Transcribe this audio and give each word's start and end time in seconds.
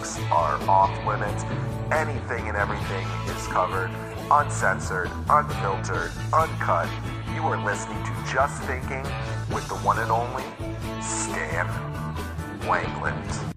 Topics 0.00 0.18
are 0.32 0.58
off 0.66 1.06
limits. 1.06 1.44
Anything 1.92 2.48
and 2.48 2.56
everything 2.56 3.06
is 3.36 3.46
covered, 3.48 3.90
uncensored, 4.30 5.10
unfiltered, 5.28 6.10
uncut. 6.32 6.88
You 7.34 7.42
are 7.42 7.62
listening 7.62 8.02
to 8.04 8.32
Just 8.32 8.62
Thinking 8.62 9.02
with 9.52 9.68
the 9.68 9.74
one 9.84 9.98
and 9.98 10.10
only 10.10 10.42
Stan 11.02 11.66
Wanglund. 12.60 13.54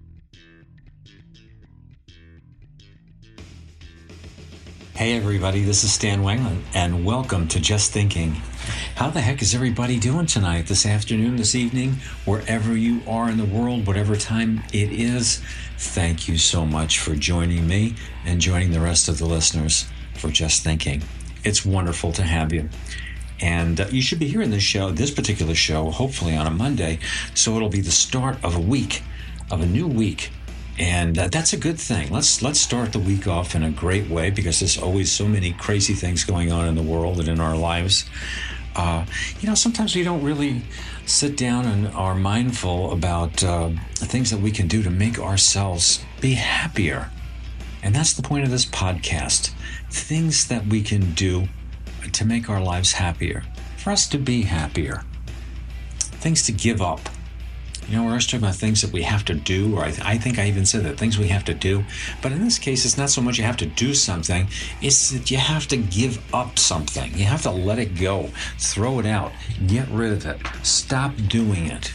Hey 4.94 5.16
everybody, 5.16 5.62
this 5.62 5.82
is 5.82 5.92
Stan 5.94 6.20
Wanglund, 6.20 6.60
and 6.74 7.06
welcome 7.06 7.48
to 7.48 7.58
Just 7.58 7.92
Thinking. 7.92 8.36
How 8.96 9.10
the 9.10 9.20
heck 9.20 9.42
is 9.42 9.56
everybody 9.56 9.98
doing 9.98 10.26
tonight, 10.26 10.68
this 10.68 10.86
afternoon, 10.86 11.34
this 11.34 11.56
evening, 11.56 11.96
wherever 12.24 12.76
you 12.76 13.02
are 13.08 13.28
in 13.28 13.38
the 13.38 13.44
world, 13.44 13.88
whatever 13.88 14.14
time 14.14 14.62
it 14.72 14.92
is? 14.92 15.42
Thank 15.76 16.28
you 16.28 16.38
so 16.38 16.64
much 16.64 17.00
for 17.00 17.16
joining 17.16 17.66
me 17.66 17.96
and 18.24 18.40
joining 18.40 18.70
the 18.70 18.78
rest 18.78 19.08
of 19.08 19.18
the 19.18 19.26
listeners 19.26 19.86
for 20.14 20.28
Just 20.28 20.62
Thinking. 20.62 21.02
It's 21.42 21.66
wonderful 21.66 22.12
to 22.12 22.22
have 22.22 22.52
you. 22.52 22.68
And 23.40 23.80
uh, 23.80 23.86
you 23.90 24.00
should 24.00 24.20
be 24.20 24.28
hearing 24.28 24.50
this 24.50 24.62
show, 24.62 24.92
this 24.92 25.10
particular 25.10 25.56
show, 25.56 25.90
hopefully 25.90 26.36
on 26.36 26.46
a 26.46 26.50
Monday, 26.52 27.00
so 27.34 27.56
it'll 27.56 27.68
be 27.70 27.80
the 27.80 27.90
start 27.90 28.42
of 28.44 28.54
a 28.54 28.60
week, 28.60 29.02
of 29.50 29.60
a 29.60 29.66
new 29.66 29.88
week 29.88 30.30
and 30.78 31.16
uh, 31.18 31.28
that's 31.28 31.52
a 31.52 31.56
good 31.56 31.78
thing. 31.78 32.10
Let's 32.10 32.42
let's 32.42 32.58
start 32.60 32.92
the 32.92 32.98
week 32.98 33.28
off 33.28 33.54
in 33.54 33.62
a 33.62 33.70
great 33.70 34.08
way 34.08 34.30
because 34.30 34.58
there's 34.58 34.76
always 34.76 35.12
so 35.12 35.26
many 35.26 35.52
crazy 35.52 35.94
things 35.94 36.24
going 36.24 36.50
on 36.50 36.66
in 36.66 36.74
the 36.74 36.82
world 36.82 37.20
and 37.20 37.28
in 37.28 37.38
our 37.38 37.56
lives. 37.56 38.04
Uh, 38.76 39.06
you 39.40 39.48
know, 39.48 39.54
sometimes 39.54 39.94
we 39.94 40.02
don't 40.02 40.22
really 40.22 40.62
sit 41.06 41.36
down 41.36 41.64
and 41.66 41.88
are 41.88 42.14
mindful 42.14 42.92
about 42.92 43.42
uh, 43.44 43.70
things 43.94 44.30
that 44.30 44.40
we 44.40 44.50
can 44.50 44.66
do 44.66 44.82
to 44.82 44.90
make 44.90 45.18
ourselves 45.18 46.04
be 46.20 46.34
happier. 46.34 47.10
And 47.82 47.94
that's 47.94 48.14
the 48.14 48.22
point 48.22 48.44
of 48.44 48.50
this 48.50 48.64
podcast 48.64 49.52
things 49.90 50.48
that 50.48 50.66
we 50.66 50.82
can 50.82 51.12
do 51.12 51.46
to 52.12 52.24
make 52.24 52.50
our 52.50 52.60
lives 52.60 52.92
happier, 52.92 53.44
for 53.76 53.90
us 53.90 54.08
to 54.08 54.18
be 54.18 54.42
happier, 54.42 55.02
things 55.98 56.42
to 56.42 56.52
give 56.52 56.82
up. 56.82 57.08
You 57.88 57.96
know, 57.96 58.04
we're 58.04 58.10
always 58.10 58.26
talking 58.26 58.40
about 58.40 58.54
things 58.54 58.80
that 58.80 58.92
we 58.92 59.02
have 59.02 59.24
to 59.26 59.34
do, 59.34 59.76
or 59.76 59.84
I, 59.84 59.94
I 60.02 60.18
think 60.18 60.38
I 60.38 60.46
even 60.48 60.64
said 60.64 60.84
that 60.84 60.96
things 60.96 61.18
we 61.18 61.28
have 61.28 61.44
to 61.44 61.54
do. 61.54 61.84
But 62.22 62.32
in 62.32 62.42
this 62.42 62.58
case, 62.58 62.84
it's 62.84 62.96
not 62.96 63.10
so 63.10 63.20
much 63.20 63.36
you 63.36 63.44
have 63.44 63.58
to 63.58 63.66
do 63.66 63.94
something, 63.94 64.48
it's 64.80 65.10
that 65.10 65.30
you 65.30 65.36
have 65.36 65.66
to 65.68 65.76
give 65.76 66.18
up 66.34 66.58
something. 66.58 67.12
You 67.16 67.24
have 67.24 67.42
to 67.42 67.50
let 67.50 67.78
it 67.78 67.94
go, 67.98 68.30
throw 68.58 68.98
it 69.00 69.06
out, 69.06 69.32
get 69.66 69.86
rid 69.88 70.12
of 70.12 70.26
it, 70.26 70.40
stop 70.62 71.12
doing 71.28 71.66
it. 71.66 71.92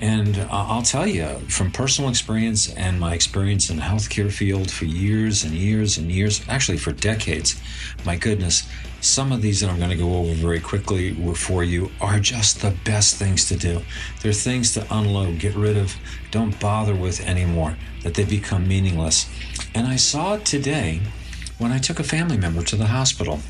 And 0.00 0.36
uh, 0.38 0.46
I'll 0.50 0.82
tell 0.82 1.06
you 1.06 1.26
from 1.48 1.70
personal 1.70 2.10
experience 2.10 2.72
and 2.74 2.98
my 2.98 3.14
experience 3.14 3.70
in 3.70 3.76
the 3.76 3.82
healthcare 3.82 4.32
field 4.32 4.70
for 4.70 4.84
years 4.84 5.44
and 5.44 5.52
years 5.52 5.96
and 5.96 6.10
years, 6.10 6.42
actually 6.48 6.78
for 6.78 6.90
decades, 6.92 7.60
my 8.04 8.16
goodness, 8.16 8.68
some 9.02 9.32
of 9.32 9.42
these 9.42 9.60
that 9.60 9.68
I'm 9.68 9.78
going 9.78 9.90
to 9.90 9.96
go 9.96 10.14
over 10.14 10.32
very 10.32 10.60
quickly 10.60 11.12
for 11.34 11.64
you 11.64 11.90
are 12.00 12.20
just 12.20 12.62
the 12.62 12.72
best 12.84 13.16
things 13.16 13.48
to 13.48 13.56
do. 13.56 13.82
They're 14.22 14.32
things 14.32 14.72
to 14.74 14.86
unload, 14.94 15.40
get 15.40 15.56
rid 15.56 15.76
of, 15.76 15.96
don't 16.30 16.58
bother 16.60 16.94
with 16.94 17.20
anymore, 17.20 17.76
that 18.04 18.14
they 18.14 18.24
become 18.24 18.66
meaningless. 18.66 19.28
And 19.74 19.88
I 19.88 19.96
saw 19.96 20.34
it 20.34 20.44
today 20.44 21.00
when 21.58 21.72
I 21.72 21.78
took 21.78 21.98
a 21.98 22.04
family 22.04 22.36
member 22.36 22.62
to 22.62 22.76
the 22.76 22.86
hospital. 22.86 23.40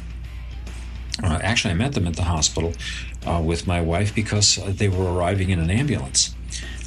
Uh, 1.23 1.39
actually, 1.43 1.73
I 1.73 1.75
met 1.75 1.93
them 1.93 2.07
at 2.07 2.17
the 2.17 2.23
hospital 2.23 2.73
uh, 3.27 3.43
with 3.45 3.67
my 3.67 3.83
wife 3.83 4.15
because 4.15 4.57
they 4.57 4.89
were 4.89 5.13
arriving 5.13 5.51
in 5.51 5.61
an 5.61 5.71
ambulance. 5.71 6.35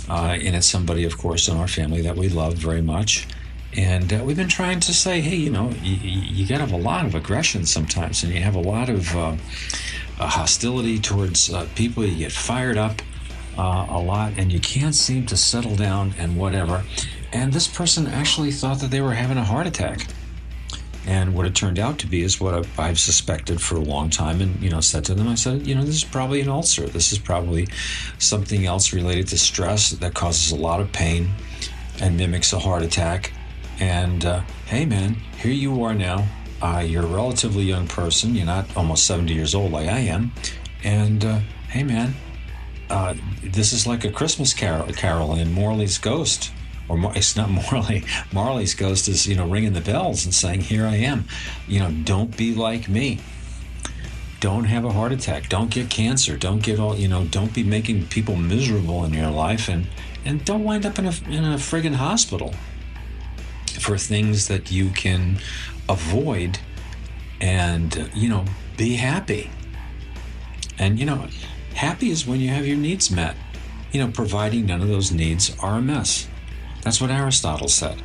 Uh, 0.09 0.37
and 0.41 0.55
it's 0.55 0.67
somebody, 0.67 1.03
of 1.03 1.19
course, 1.19 1.47
in 1.47 1.55
our 1.55 1.67
family 1.67 2.01
that 2.01 2.15
we 2.15 2.29
love 2.29 2.55
very 2.55 2.81
much. 2.81 3.27
And 3.77 4.13
uh, 4.13 4.23
we've 4.23 4.37
been 4.37 4.47
trying 4.47 4.79
to 4.81 4.93
say, 4.93 5.19
hey, 5.19 5.35
you 5.35 5.49
know, 5.49 5.71
you, 5.81 5.95
you 5.95 6.47
got 6.47 6.55
to 6.55 6.61
have 6.61 6.71
a 6.71 6.77
lot 6.77 7.05
of 7.05 7.13
aggression 7.13 7.65
sometimes, 7.65 8.23
and 8.23 8.33
you 8.33 8.39
have 8.39 8.55
a 8.55 8.59
lot 8.59 8.89
of 8.89 9.13
uh, 9.15 9.35
uh, 10.19 10.27
hostility 10.27 10.97
towards 10.97 11.53
uh, 11.53 11.67
people. 11.75 12.05
You 12.05 12.17
get 12.17 12.31
fired 12.31 12.77
up 12.77 13.01
uh, 13.57 13.87
a 13.89 13.99
lot, 13.99 14.33
and 14.37 14.51
you 14.51 14.59
can't 14.59 14.95
seem 14.95 15.25
to 15.27 15.35
settle 15.35 15.75
down 15.75 16.13
and 16.17 16.37
whatever. 16.37 16.83
And 17.33 17.51
this 17.51 17.67
person 17.67 18.07
actually 18.07 18.51
thought 18.51 18.79
that 18.79 18.91
they 18.91 19.01
were 19.01 19.13
having 19.13 19.37
a 19.37 19.43
heart 19.43 19.67
attack. 19.67 20.07
And 21.05 21.35
what 21.35 21.45
it 21.45 21.53
turned 21.53 21.77
out 21.77 21.99
to 21.99 22.07
be 22.07 22.23
is 22.23 22.39
what 22.39 22.65
I've 22.79 22.97
suspected 22.97 23.61
for 23.61 23.75
a 23.75 23.81
long 23.81 24.09
time, 24.09 24.41
and 24.41 24.59
you 24.61 24.69
know, 24.69 24.79
said 24.79 25.03
to 25.05 25.13
them, 25.13 25.27
I 25.27 25.35
said, 25.35 25.67
you 25.67 25.75
know, 25.75 25.83
this 25.83 25.95
is 25.95 26.03
probably 26.03 26.41
an 26.41 26.49
ulcer. 26.49 26.87
This 26.87 27.11
is 27.11 27.19
probably 27.19 27.67
something 28.17 28.65
else 28.65 28.93
related 28.93 29.27
to 29.27 29.37
stress 29.37 29.91
that 29.91 30.13
causes 30.13 30.51
a 30.51 30.55
lot 30.55 30.79
of 30.79 30.91
pain 30.93 31.29
and 32.01 32.17
mimics 32.17 32.53
a 32.53 32.59
heart 32.59 32.81
attack. 32.81 33.31
And 33.79 34.25
uh, 34.25 34.41
hey, 34.65 34.85
man, 34.85 35.15
here 35.37 35.51
you 35.51 35.83
are 35.83 35.93
now. 35.93 36.27
Uh, 36.61 36.83
you're 36.85 37.03
a 37.03 37.07
relatively 37.07 37.63
young 37.63 37.87
person. 37.87 38.35
You're 38.35 38.45
not 38.45 38.75
almost 38.77 39.05
70 39.05 39.33
years 39.33 39.53
old 39.53 39.71
like 39.71 39.89
I 39.89 39.99
am. 39.99 40.31
And 40.83 41.23
uh, 41.25 41.39
hey, 41.69 41.83
man, 41.83 42.15
uh, 42.89 43.15
this 43.43 43.73
is 43.73 43.85
like 43.85 44.05
a 44.05 44.11
Christmas 44.11 44.53
carol, 44.53 44.91
carol 44.93 45.35
in 45.35 45.51
Morley's 45.53 45.97
Ghost 45.97 46.51
or 46.87 46.99
it's 47.15 47.35
not 47.35 47.49
Morley. 47.49 48.03
Marley's 48.31 48.73
ghost 48.73 49.07
is, 49.07 49.27
you 49.27 49.35
know, 49.35 49.47
ringing 49.47 49.73
the 49.73 49.81
bells 49.81 50.25
and 50.25 50.33
saying, 50.33 50.61
"Here 50.61 50.85
I 50.85 50.95
am." 50.97 51.25
You 51.67 51.79
know, 51.79 51.91
don't 51.91 52.35
be 52.35 52.53
like 52.53 52.87
me. 52.87 53.19
Don't 54.39 54.65
have 54.65 54.85
a 54.85 54.91
heart 54.91 55.11
attack. 55.11 55.49
Don't 55.49 55.71
get 55.71 55.89
cancer. 55.89 56.37
Don't 56.37 56.61
get 56.61 56.79
all, 56.79 56.95
you 56.95 57.07
know, 57.07 57.25
don't 57.25 57.53
be 57.53 57.63
making 57.63 58.07
people 58.07 58.35
miserable 58.35 59.03
in 59.05 59.13
your 59.13 59.31
life, 59.31 59.67
and 59.69 59.87
and 60.23 60.43
don't 60.45 60.63
wind 60.63 60.85
up 60.85 60.99
in 60.99 61.05
a 61.05 61.13
in 61.29 61.43
a 61.43 61.57
friggin' 61.57 61.95
hospital 61.95 62.53
for 63.81 63.97
things 63.97 64.47
that 64.47 64.71
you 64.71 64.89
can 64.89 65.39
avoid, 65.89 66.59
and 67.41 68.09
you 68.13 68.29
know, 68.29 68.45
be 68.77 68.95
happy. 68.95 69.49
And 70.77 70.99
you 70.99 71.05
know, 71.05 71.27
happy 71.73 72.09
is 72.09 72.27
when 72.27 72.39
you 72.39 72.49
have 72.49 72.65
your 72.65 72.77
needs 72.77 73.11
met. 73.11 73.35
You 73.91 74.01
know, 74.01 74.11
providing 74.11 74.65
none 74.65 74.81
of 74.81 74.87
those 74.87 75.11
needs 75.11 75.55
are 75.61 75.77
a 75.77 75.81
mess. 75.81 76.27
That's 76.81 76.99
what 76.99 77.09
Aristotle 77.09 77.67
said. 77.67 78.01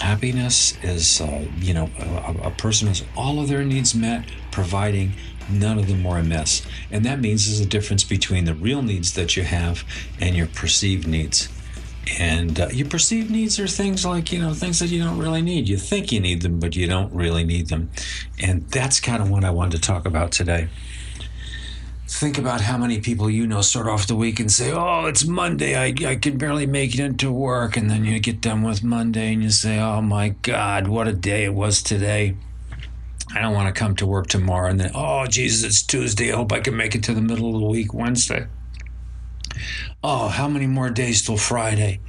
Happiness 0.00 0.76
is, 0.82 1.20
uh, 1.20 1.46
you 1.58 1.72
know, 1.72 1.88
a, 1.98 2.48
a, 2.48 2.50
person 2.50 2.88
has 2.88 3.04
all 3.16 3.40
of 3.40 3.48
their 3.48 3.64
needs 3.64 3.94
met, 3.94 4.24
providing 4.50 5.12
none 5.48 5.78
of 5.78 5.86
them 5.86 6.04
are 6.06 6.18
a 6.18 6.24
mess. 6.24 6.66
And 6.90 7.04
that 7.04 7.20
means 7.20 7.46
there's 7.46 7.60
a 7.60 7.68
difference 7.68 8.02
between 8.02 8.44
the 8.44 8.54
real 8.54 8.82
needs 8.82 9.14
that 9.14 9.36
you 9.36 9.44
have 9.44 9.84
and 10.20 10.34
your 10.34 10.48
perceived 10.48 11.06
needs. 11.06 11.48
And 12.18 12.60
uh, 12.60 12.68
your 12.72 12.88
perceived 12.88 13.30
needs 13.30 13.60
are 13.60 13.68
things 13.68 14.04
like, 14.04 14.32
you 14.32 14.40
know, 14.40 14.54
things 14.54 14.80
that 14.80 14.88
you 14.88 15.02
don't 15.02 15.18
really 15.18 15.42
need. 15.42 15.68
You 15.68 15.76
think 15.76 16.10
you 16.10 16.20
need 16.20 16.42
them, 16.42 16.58
but 16.58 16.74
you 16.74 16.86
don't 16.86 17.12
really 17.14 17.44
need 17.44 17.68
them. 17.68 17.90
And 18.40 18.68
that's 18.68 19.00
kind 19.00 19.22
of 19.22 19.30
what 19.30 19.44
I 19.44 19.50
wanted 19.50 19.76
to 19.76 19.80
talk 19.80 20.04
about 20.04 20.32
today 20.32 20.68
think 22.12 22.36
about 22.36 22.60
how 22.60 22.76
many 22.76 23.00
people 23.00 23.30
you 23.30 23.46
know 23.46 23.62
start 23.62 23.88
off 23.88 24.06
the 24.06 24.14
week 24.14 24.38
and 24.38 24.52
say, 24.52 24.70
Oh, 24.70 25.06
it's 25.06 25.24
Monday. 25.24 25.74
I, 25.76 25.94
I 26.08 26.16
can 26.16 26.36
barely 26.36 26.66
make 26.66 26.94
it 26.94 27.00
into 27.00 27.32
work. 27.32 27.76
And 27.76 27.90
then 27.90 28.04
you 28.04 28.18
get 28.20 28.40
done 28.40 28.62
with 28.62 28.84
Monday 28.84 29.32
and 29.32 29.42
you 29.42 29.50
say, 29.50 29.78
Oh 29.80 30.02
my 30.02 30.30
God, 30.42 30.88
what 30.88 31.08
a 31.08 31.12
day 31.12 31.44
it 31.44 31.54
was 31.54 31.82
today. 31.82 32.36
I 33.34 33.40
don't 33.40 33.54
want 33.54 33.74
to 33.74 33.78
come 33.78 33.96
to 33.96 34.06
work 34.06 34.26
tomorrow. 34.26 34.70
And 34.70 34.78
then, 34.78 34.90
Oh, 34.94 35.26
Jesus, 35.26 35.64
it's 35.64 35.82
Tuesday. 35.82 36.32
I 36.32 36.36
hope 36.36 36.52
I 36.52 36.60
can 36.60 36.76
make 36.76 36.94
it 36.94 37.02
to 37.04 37.14
the 37.14 37.22
middle 37.22 37.54
of 37.54 37.60
the 37.60 37.66
week, 37.66 37.94
Wednesday. 37.94 38.46
Oh, 40.02 40.28
how 40.28 40.48
many 40.48 40.66
more 40.66 40.90
days 40.90 41.22
till 41.22 41.36
Friday? 41.36 42.00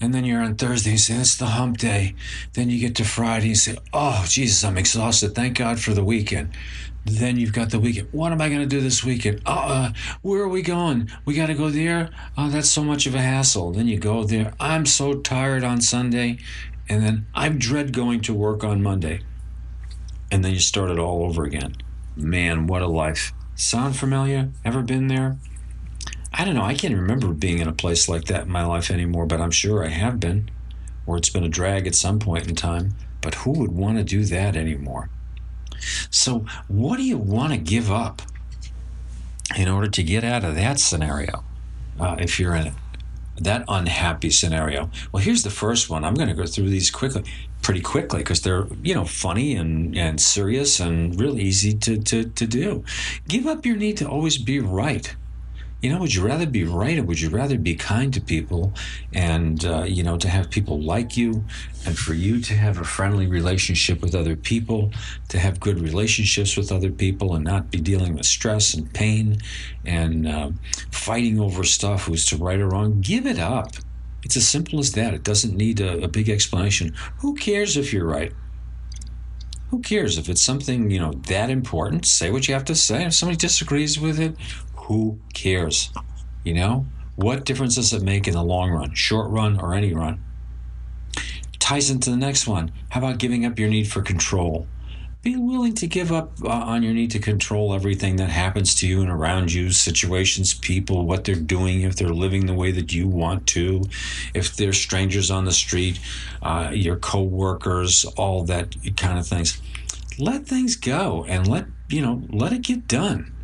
And 0.00 0.14
then 0.14 0.24
you're 0.24 0.42
on 0.42 0.54
Thursday 0.54 0.90
and 0.90 1.00
say, 1.00 1.14
It's 1.14 1.36
the 1.36 1.46
hump 1.46 1.78
day. 1.78 2.14
Then 2.52 2.70
you 2.70 2.78
get 2.78 2.96
to 2.96 3.04
Friday 3.04 3.48
and 3.48 3.58
say, 3.58 3.76
Oh, 3.92 4.24
Jesus, 4.28 4.62
I'm 4.64 4.78
exhausted. 4.78 5.34
Thank 5.34 5.58
God 5.58 5.80
for 5.80 5.92
the 5.92 6.04
weekend. 6.04 6.50
Then 7.04 7.36
you've 7.38 7.52
got 7.52 7.70
the 7.70 7.80
weekend. 7.80 8.08
What 8.12 8.32
am 8.32 8.40
I 8.40 8.48
going 8.48 8.60
to 8.60 8.66
do 8.66 8.80
this 8.80 9.02
weekend? 9.02 9.42
Uh, 9.46 9.50
uh, 9.50 9.92
where 10.22 10.42
are 10.42 10.48
we 10.48 10.62
going? 10.62 11.10
We 11.24 11.34
got 11.34 11.46
to 11.46 11.54
go 11.54 11.70
there. 11.70 12.10
Oh, 12.36 12.48
that's 12.48 12.68
so 12.68 12.84
much 12.84 13.06
of 13.06 13.14
a 13.14 13.20
hassle. 13.20 13.72
Then 13.72 13.88
you 13.88 13.98
go 13.98 14.24
there. 14.24 14.52
I'm 14.60 14.86
so 14.86 15.14
tired 15.14 15.64
on 15.64 15.80
Sunday, 15.80 16.38
and 16.88 17.02
then 17.02 17.26
I 17.34 17.48
dread 17.48 17.92
going 17.92 18.20
to 18.22 18.34
work 18.34 18.62
on 18.62 18.82
Monday. 18.82 19.20
And 20.30 20.44
then 20.44 20.52
you 20.52 20.60
start 20.60 20.90
it 20.90 20.98
all 20.98 21.24
over 21.24 21.44
again. 21.44 21.76
Man, 22.14 22.66
what 22.66 22.82
a 22.82 22.86
life! 22.86 23.32
Sound 23.54 23.96
familiar? 23.96 24.50
Ever 24.64 24.82
been 24.82 25.08
there? 25.08 25.38
I 26.32 26.44
don't 26.44 26.54
know. 26.54 26.64
I 26.64 26.74
can't 26.74 26.94
remember 26.94 27.28
being 27.28 27.58
in 27.58 27.68
a 27.68 27.72
place 27.72 28.08
like 28.08 28.24
that 28.24 28.44
in 28.46 28.52
my 28.52 28.64
life 28.64 28.90
anymore, 28.90 29.26
but 29.26 29.40
I'm 29.40 29.50
sure 29.50 29.84
I 29.84 29.88
have 29.88 30.20
been, 30.20 30.50
or 31.06 31.16
it's 31.16 31.30
been 31.30 31.44
a 31.44 31.48
drag 31.48 31.86
at 31.86 31.94
some 31.94 32.18
point 32.18 32.48
in 32.48 32.54
time. 32.54 32.94
But 33.20 33.34
who 33.36 33.52
would 33.52 33.72
want 33.72 33.98
to 33.98 34.04
do 34.04 34.24
that 34.24 34.54
anymore? 34.54 35.10
So, 36.10 36.44
what 36.66 36.96
do 36.96 37.02
you 37.02 37.18
want 37.18 37.52
to 37.52 37.58
give 37.58 37.90
up 37.90 38.22
in 39.56 39.68
order 39.68 39.88
to 39.88 40.02
get 40.02 40.24
out 40.24 40.44
of 40.44 40.54
that 40.56 40.78
scenario 40.78 41.44
uh, 41.98 42.16
if 42.18 42.38
you're 42.38 42.54
in 42.54 42.68
it? 42.68 42.74
That 43.40 43.64
unhappy 43.68 44.30
scenario. 44.30 44.90
Well, 45.12 45.22
here's 45.22 45.44
the 45.44 45.50
first 45.50 45.88
one. 45.88 46.04
I'm 46.04 46.14
going 46.14 46.28
to 46.28 46.34
go 46.34 46.46
through 46.46 46.70
these 46.70 46.90
quickly, 46.90 47.22
pretty 47.62 47.80
quickly, 47.80 48.18
because 48.18 48.42
they're 48.42 48.66
you 48.82 48.94
know 48.94 49.04
funny 49.04 49.54
and, 49.54 49.96
and 49.96 50.20
serious 50.20 50.80
and 50.80 51.18
really 51.18 51.42
easy 51.42 51.72
to, 51.74 51.98
to, 51.98 52.24
to 52.24 52.46
do. 52.46 52.84
Give 53.28 53.46
up 53.46 53.64
your 53.64 53.76
need 53.76 53.96
to 53.98 54.08
always 54.08 54.38
be 54.38 54.58
right 54.58 55.14
you 55.80 55.92
know, 55.92 56.00
would 56.00 56.12
you 56.12 56.26
rather 56.26 56.46
be 56.46 56.64
right 56.64 56.98
or 56.98 57.04
would 57.04 57.20
you 57.20 57.30
rather 57.30 57.56
be 57.56 57.74
kind 57.76 58.12
to 58.14 58.20
people 58.20 58.72
and, 59.12 59.64
uh, 59.64 59.84
you 59.84 60.02
know, 60.02 60.18
to 60.18 60.28
have 60.28 60.50
people 60.50 60.80
like 60.80 61.16
you 61.16 61.44
and 61.86 61.96
for 61.96 62.14
you 62.14 62.40
to 62.40 62.54
have 62.54 62.78
a 62.78 62.84
friendly 62.84 63.28
relationship 63.28 64.02
with 64.02 64.14
other 64.14 64.34
people, 64.34 64.90
to 65.28 65.38
have 65.38 65.60
good 65.60 65.78
relationships 65.78 66.56
with 66.56 66.72
other 66.72 66.90
people 66.90 67.34
and 67.34 67.44
not 67.44 67.70
be 67.70 67.78
dealing 67.78 68.16
with 68.16 68.26
stress 68.26 68.74
and 68.74 68.92
pain 68.92 69.38
and 69.84 70.26
uh, 70.26 70.50
fighting 70.90 71.38
over 71.38 71.62
stuff 71.62 72.04
who's 72.06 72.26
to 72.26 72.36
right 72.36 72.58
or 72.58 72.68
wrong? 72.68 73.00
Give 73.00 73.24
it 73.26 73.38
up. 73.38 73.72
It's 74.24 74.36
as 74.36 74.48
simple 74.48 74.80
as 74.80 74.92
that. 74.92 75.14
It 75.14 75.22
doesn't 75.22 75.56
need 75.56 75.80
a, 75.80 76.02
a 76.02 76.08
big 76.08 76.28
explanation. 76.28 76.94
Who 77.18 77.34
cares 77.34 77.76
if 77.76 77.92
you're 77.92 78.04
right? 78.04 78.32
Who 79.70 79.80
cares 79.80 80.16
if 80.16 80.30
it's 80.30 80.42
something, 80.42 80.90
you 80.90 80.98
know, 80.98 81.12
that 81.28 81.50
important? 81.50 82.06
Say 82.06 82.30
what 82.30 82.48
you 82.48 82.54
have 82.54 82.64
to 82.64 82.74
say. 82.74 83.04
If 83.04 83.14
somebody 83.14 83.36
disagrees 83.36 84.00
with 84.00 84.18
it, 84.18 84.34
who 84.88 85.20
cares? 85.34 85.90
You 86.44 86.54
know, 86.54 86.86
what 87.14 87.44
difference 87.44 87.74
does 87.74 87.92
it 87.92 88.02
make 88.02 88.26
in 88.26 88.32
the 88.32 88.42
long 88.42 88.70
run, 88.70 88.94
short 88.94 89.30
run, 89.30 89.60
or 89.60 89.74
any 89.74 89.92
run? 89.92 90.24
Ties 91.58 91.90
into 91.90 92.10
the 92.10 92.16
next 92.16 92.46
one. 92.46 92.72
How 92.88 93.00
about 93.00 93.18
giving 93.18 93.44
up 93.44 93.58
your 93.58 93.68
need 93.68 93.84
for 93.84 94.00
control? 94.00 94.66
Be 95.20 95.36
willing 95.36 95.74
to 95.74 95.86
give 95.86 96.10
up 96.10 96.32
uh, 96.42 96.48
on 96.48 96.82
your 96.82 96.94
need 96.94 97.10
to 97.10 97.18
control 97.18 97.74
everything 97.74 98.16
that 98.16 98.30
happens 98.30 98.74
to 98.76 98.86
you 98.86 99.02
and 99.02 99.10
around 99.10 99.52
you 99.52 99.72
situations, 99.72 100.54
people, 100.54 101.04
what 101.04 101.24
they're 101.24 101.34
doing, 101.34 101.82
if 101.82 101.96
they're 101.96 102.08
living 102.08 102.46
the 102.46 102.54
way 102.54 102.70
that 102.70 102.94
you 102.94 103.08
want 103.08 103.46
to, 103.48 103.82
if 104.32 104.56
they're 104.56 104.72
strangers 104.72 105.30
on 105.30 105.44
the 105.44 105.52
street, 105.52 106.00
uh, 106.40 106.70
your 106.72 106.96
co 106.96 107.22
workers, 107.22 108.06
all 108.16 108.44
that 108.44 108.74
kind 108.96 109.18
of 109.18 109.26
things. 109.26 109.60
Let 110.18 110.46
things 110.46 110.76
go 110.76 111.26
and 111.28 111.46
let, 111.46 111.66
you 111.90 112.00
know, 112.00 112.22
let 112.30 112.54
it 112.54 112.62
get 112.62 112.88
done 112.88 113.34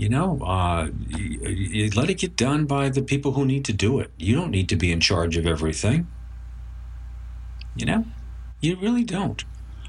you 0.00 0.08
know, 0.08 0.40
uh, 0.40 0.88
you, 1.08 1.46
you 1.46 1.90
let 1.90 2.08
it 2.08 2.14
get 2.14 2.34
done 2.34 2.64
by 2.64 2.88
the 2.88 3.02
people 3.02 3.32
who 3.32 3.44
need 3.44 3.66
to 3.66 3.74
do 3.74 4.00
it. 4.00 4.10
You 4.16 4.34
don't 4.34 4.50
need 4.50 4.70
to 4.70 4.76
be 4.76 4.90
in 4.90 4.98
charge 4.98 5.36
of 5.36 5.46
everything. 5.46 6.06
You 7.76 7.84
know, 7.84 8.04
you 8.62 8.76
really 8.76 9.04
don't. 9.04 9.44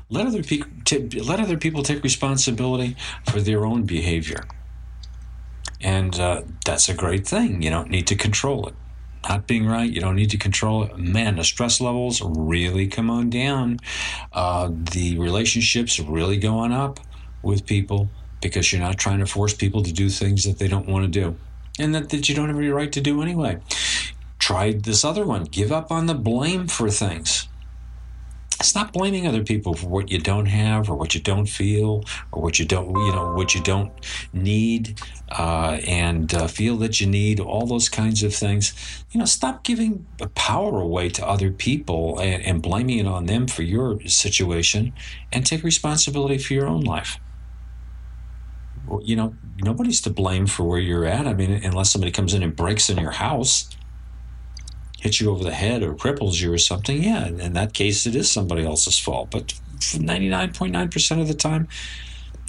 Let 0.09 0.27
other 0.27 0.43
people 0.43 0.67
t- 0.83 1.21
let 1.21 1.39
other 1.39 1.55
people 1.55 1.81
take 1.81 2.03
responsibility 2.03 2.97
for 3.29 3.39
their 3.39 3.65
own 3.65 3.83
behavior, 3.83 4.43
and 5.79 6.19
uh, 6.19 6.41
that's 6.65 6.89
a 6.89 6.93
great 6.93 7.25
thing. 7.25 7.61
You 7.61 7.69
don't 7.69 7.89
need 7.89 8.07
to 8.07 8.15
control 8.15 8.67
it. 8.67 8.75
Not 9.29 9.47
being 9.47 9.65
right, 9.65 9.89
you 9.89 10.01
don't 10.01 10.17
need 10.17 10.31
to 10.31 10.37
control 10.37 10.83
it. 10.83 10.97
Man, 10.97 11.37
the 11.37 11.45
stress 11.45 11.79
levels 11.79 12.21
really 12.21 12.87
come 12.87 13.09
on 13.09 13.29
down. 13.29 13.79
Uh, 14.33 14.71
the 14.91 15.17
relationships 15.17 16.01
really 16.01 16.37
going 16.37 16.73
up 16.73 16.99
with 17.43 17.65
people 17.65 18.09
because 18.41 18.71
you're 18.71 18.81
not 18.81 18.97
trying 18.97 19.19
to 19.19 19.25
force 19.25 19.53
people 19.53 19.83
to 19.83 19.93
do 19.93 20.09
things 20.09 20.43
that 20.45 20.59
they 20.59 20.67
don't 20.67 20.87
want 20.87 21.05
to 21.05 21.19
do 21.19 21.35
and 21.79 21.95
that, 21.95 22.09
that 22.09 22.29
you 22.29 22.35
don't 22.35 22.47
have 22.47 22.57
any 22.57 22.69
right 22.69 22.91
to 22.91 23.01
do 23.01 23.21
anyway. 23.21 23.59
Try 24.39 24.73
this 24.73 25.05
other 25.05 25.25
one. 25.25 25.45
Give 25.45 25.71
up 25.71 25.91
on 25.91 26.07
the 26.07 26.15
blame 26.15 26.67
for 26.67 26.89
things. 26.89 27.47
Stop 28.61 28.93
blaming 28.93 29.25
other 29.25 29.43
people 29.43 29.73
for 29.73 29.87
what 29.87 30.11
you 30.11 30.19
don't 30.19 30.45
have 30.45 30.87
or 30.87 30.95
what 30.95 31.15
you 31.15 31.21
don't 31.21 31.47
feel 31.47 32.03
or 32.31 32.43
what 32.43 32.59
you 32.59 32.65
don't, 32.65 32.89
you 32.89 33.11
know, 33.11 33.33
what 33.33 33.55
you 33.55 33.61
don't 33.61 33.91
need 34.33 35.01
uh, 35.31 35.79
and 35.87 36.31
uh, 36.35 36.45
feel 36.45 36.77
that 36.77 37.01
you 37.01 37.07
need, 37.07 37.39
all 37.39 37.65
those 37.65 37.89
kinds 37.89 38.21
of 38.21 38.35
things. 38.35 39.03
You 39.09 39.19
know, 39.19 39.25
stop 39.25 39.63
giving 39.63 40.05
power 40.35 40.79
away 40.79 41.09
to 41.09 41.27
other 41.27 41.49
people 41.49 42.19
and, 42.19 42.43
and 42.43 42.61
blaming 42.61 42.99
it 42.99 43.07
on 43.07 43.25
them 43.25 43.47
for 43.47 43.63
your 43.63 43.99
situation 44.01 44.93
and 45.31 45.43
take 45.43 45.63
responsibility 45.63 46.37
for 46.37 46.53
your 46.53 46.67
own 46.67 46.81
life 46.81 47.19
you 49.03 49.15
know, 49.15 49.35
nobody's 49.63 50.01
to 50.01 50.09
blame 50.09 50.47
for 50.47 50.63
where 50.63 50.79
you're 50.79 51.05
at. 51.05 51.27
I 51.27 51.33
mean, 51.33 51.51
unless 51.51 51.91
somebody 51.91 52.11
comes 52.11 52.33
in 52.33 52.43
and 52.43 52.55
breaks 52.55 52.89
in 52.89 52.97
your 52.97 53.11
house. 53.11 53.69
hits 54.99 55.19
you 55.19 55.31
over 55.31 55.43
the 55.43 55.53
head 55.53 55.81
or 55.81 55.93
cripples 55.95 56.41
you 56.41 56.53
or 56.53 56.57
something, 56.57 57.01
yeah, 57.03 57.27
in, 57.27 57.53
that 57.53 57.73
case, 57.73 58.05
it 58.05 58.15
is 58.15 58.31
somebody 58.31 58.63
else's 58.65 58.99
fault. 58.99 59.31
But 59.31 59.53
99.9% 59.79 61.21
of 61.21 61.27
the 61.27 61.33
time, 61.33 61.67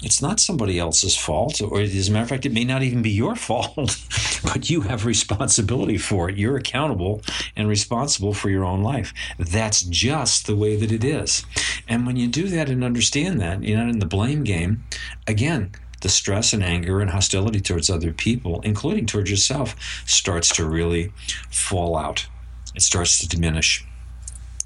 it's 0.03 0.21
not 0.21 0.39
somebody 0.39 0.77
else's 0.79 1.15
fault, 1.15 1.61
or 1.61 1.79
as 1.79 2.09
a 2.09 2.11
matter 2.11 2.23
of 2.23 2.29
fact, 2.29 2.45
it 2.45 2.51
may 2.51 2.65
not 2.65 2.83
even 2.83 3.01
be 3.01 3.09
your 3.09 3.35
fault, 3.47 3.97
but 4.43 4.69
you 4.69 4.81
have 4.81 5.05
responsibility 5.05 5.97
for 5.97 6.29
it. 6.29 6.37
You're 6.37 6.57
accountable 6.57 7.21
and 7.55 7.67
responsible 7.67 8.33
for 8.33 8.49
your 8.49 8.65
own 8.65 8.83
life. 8.83 9.13
That's 9.39 9.81
just 9.81 10.45
the 10.45 10.55
way 10.55 10.75
that 10.75 10.91
it 10.91 11.03
is. 11.03 11.45
And 11.87 12.05
when 12.05 12.17
you 12.17 12.27
do 12.27 12.47
that 12.49 12.69
and 12.69 12.83
understand 12.83 13.39
that, 13.39 13.63
you're 13.63 13.77
not 13.77 13.89
in 13.89 13.99
the 13.99 14.05
blame 14.05 14.43
game, 14.43 14.83
again, 15.25 15.71
the 16.03 16.09
stress 16.09 16.53
and 16.53 16.63
anger 16.63 17.01
and 17.01 17.09
hostility 17.09 17.59
towards 17.59 17.89
other 17.89 18.13
people, 18.13 18.61
including 18.61 19.07
towards 19.07 19.31
yourself, 19.31 19.75
starts 20.05 20.55
to 20.55 20.69
really 20.69 21.11
fall 21.49 21.97
out. 21.97 22.27
It 22.75 22.81
starts 22.81 23.19
to 23.19 23.27
diminish. 23.27 23.85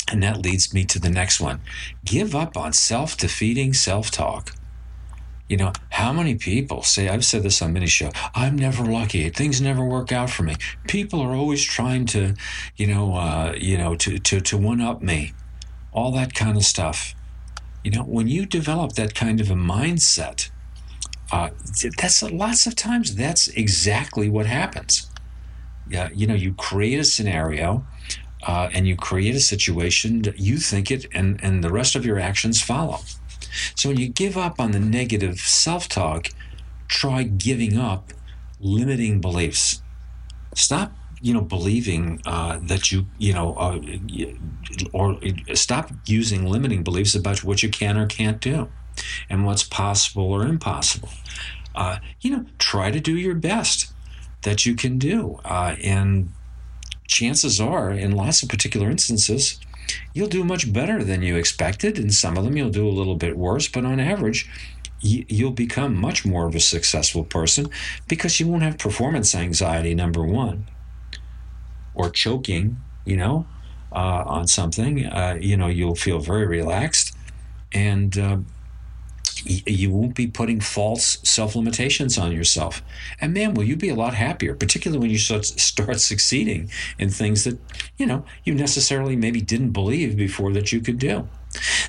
And 0.09 0.23
that 0.23 0.41
leads 0.41 0.73
me 0.73 0.85
to 0.85 0.99
the 0.99 1.09
next 1.09 1.39
one 1.39 1.61
give 2.05 2.35
up 2.35 2.57
on 2.57 2.73
self 2.73 3.17
defeating 3.17 3.73
self 3.73 4.11
talk. 4.11 4.53
You 5.49 5.55
know, 5.55 5.71
how 5.91 6.11
many 6.11 6.35
people 6.35 6.83
say, 6.83 7.07
I've 7.07 7.23
said 7.23 7.43
this 7.43 7.61
on 7.61 7.71
many 7.71 7.87
shows, 7.87 8.11
I'm 8.35 8.57
never 8.57 8.83
lucky. 8.83 9.29
Things 9.29 9.61
never 9.61 9.83
work 9.83 10.11
out 10.11 10.29
for 10.29 10.43
me. 10.43 10.55
People 10.87 11.21
are 11.21 11.33
always 11.33 11.63
trying 11.63 12.05
to, 12.07 12.35
you 12.75 12.87
know, 12.87 13.15
uh, 13.15 13.53
you 13.57 13.77
know, 13.77 13.95
to, 13.95 14.17
to, 14.17 14.41
to 14.41 14.57
one 14.57 14.81
up 14.81 15.01
me. 15.01 15.31
All 15.93 16.11
that 16.11 16.33
kind 16.33 16.57
of 16.57 16.63
stuff. 16.63 17.15
You 17.83 17.91
know, 17.91 18.03
when 18.03 18.27
you 18.27 18.45
develop 18.45 18.93
that 18.93 19.15
kind 19.15 19.39
of 19.39 19.49
a 19.49 19.55
mindset, 19.55 20.49
uh, 21.31 21.49
that's 21.97 22.23
lots 22.23 22.67
of 22.67 22.75
times 22.75 23.15
that's 23.15 23.47
exactly 23.49 24.29
what 24.29 24.45
happens. 24.45 25.09
Yeah, 25.89 26.09
you 26.13 26.27
know, 26.27 26.33
you 26.33 26.53
create 26.53 26.99
a 26.99 27.03
scenario 27.03 27.85
uh, 28.45 28.69
and 28.73 28.87
you 28.87 28.95
create 28.95 29.35
a 29.35 29.39
situation, 29.39 30.21
that 30.23 30.39
you 30.39 30.57
think 30.57 30.91
it, 30.91 31.05
and, 31.13 31.39
and 31.43 31.63
the 31.63 31.71
rest 31.71 31.95
of 31.95 32.05
your 32.05 32.19
actions 32.19 32.61
follow. 32.61 32.99
So 33.75 33.89
when 33.89 33.97
you 33.97 34.09
give 34.09 34.37
up 34.37 34.59
on 34.59 34.71
the 34.71 34.79
negative 34.79 35.39
self 35.39 35.89
talk, 35.89 36.29
try 36.87 37.23
giving 37.23 37.77
up 37.77 38.11
limiting 38.59 39.19
beliefs. 39.19 39.81
Stop, 40.55 40.93
you 41.21 41.33
know, 41.33 41.41
believing 41.41 42.21
uh, 42.25 42.59
that 42.63 42.91
you, 42.91 43.05
you 43.17 43.33
know, 43.33 43.53
uh, 43.55 43.79
or 44.93 45.19
stop 45.53 45.91
using 46.05 46.45
limiting 46.45 46.83
beliefs 46.83 47.15
about 47.15 47.43
what 47.43 47.63
you 47.63 47.69
can 47.69 47.97
or 47.97 48.05
can't 48.05 48.39
do 48.39 48.69
and 49.29 49.45
what's 49.45 49.63
possible 49.63 50.31
or 50.31 50.45
impossible. 50.45 51.09
Uh, 51.75 51.99
you 52.21 52.31
know, 52.31 52.45
try 52.57 52.91
to 52.91 52.99
do 52.99 53.15
your 53.15 53.35
best 53.35 53.91
that 54.43 54.65
you 54.65 54.75
can 54.75 54.97
do. 54.97 55.39
Uh, 55.45 55.75
and 55.83 56.31
chances 57.07 57.59
are, 57.61 57.91
in 57.91 58.11
lots 58.11 58.43
of 58.43 58.49
particular 58.49 58.89
instances, 58.89 59.59
you'll 60.13 60.27
do 60.27 60.43
much 60.43 60.71
better 60.73 61.03
than 61.03 61.21
you 61.21 61.35
expected. 61.35 61.97
In 61.97 62.09
some 62.09 62.37
of 62.37 62.43
them, 62.43 62.57
you'll 62.57 62.69
do 62.69 62.87
a 62.87 62.89
little 62.89 63.15
bit 63.15 63.37
worse, 63.37 63.67
but 63.67 63.85
on 63.85 63.99
average, 63.99 64.49
you'll 64.99 65.51
become 65.51 65.95
much 65.95 66.25
more 66.25 66.47
of 66.47 66.55
a 66.55 66.59
successful 66.59 67.23
person 67.23 67.69
because 68.07 68.39
you 68.39 68.47
won't 68.47 68.63
have 68.63 68.77
performance 68.77 69.35
anxiety, 69.35 69.93
number 69.93 70.23
one, 70.23 70.67
or 71.93 72.09
choking, 72.09 72.77
you 73.05 73.15
know, 73.15 73.45
uh, 73.91 74.23
on 74.25 74.47
something. 74.47 75.05
Uh, 75.05 75.37
you 75.39 75.55
know, 75.55 75.67
you'll 75.67 75.95
feel 75.95 76.19
very 76.19 76.47
relaxed 76.47 77.15
and 77.71 78.17
uh, 78.17 78.37
you 79.47 79.91
won't 79.91 80.15
be 80.15 80.27
putting 80.27 80.59
false 80.59 81.17
self 81.23 81.55
limitations 81.55 82.17
on 82.17 82.31
yourself. 82.31 82.81
And 83.21 83.33
man, 83.33 83.53
will 83.53 83.63
you 83.63 83.75
be 83.75 83.89
a 83.89 83.95
lot 83.95 84.13
happier, 84.13 84.53
particularly 84.53 84.99
when 84.99 85.09
you 85.09 85.17
start, 85.17 85.45
start 85.45 85.99
succeeding 85.99 86.69
in 86.99 87.09
things 87.09 87.43
that, 87.43 87.57
you 87.97 88.05
know, 88.05 88.25
you 88.43 88.53
necessarily 88.53 89.15
maybe 89.15 89.41
didn't 89.41 89.71
believe 89.71 90.17
before 90.17 90.51
that 90.53 90.71
you 90.71 90.81
could 90.81 90.99
do. 90.99 91.27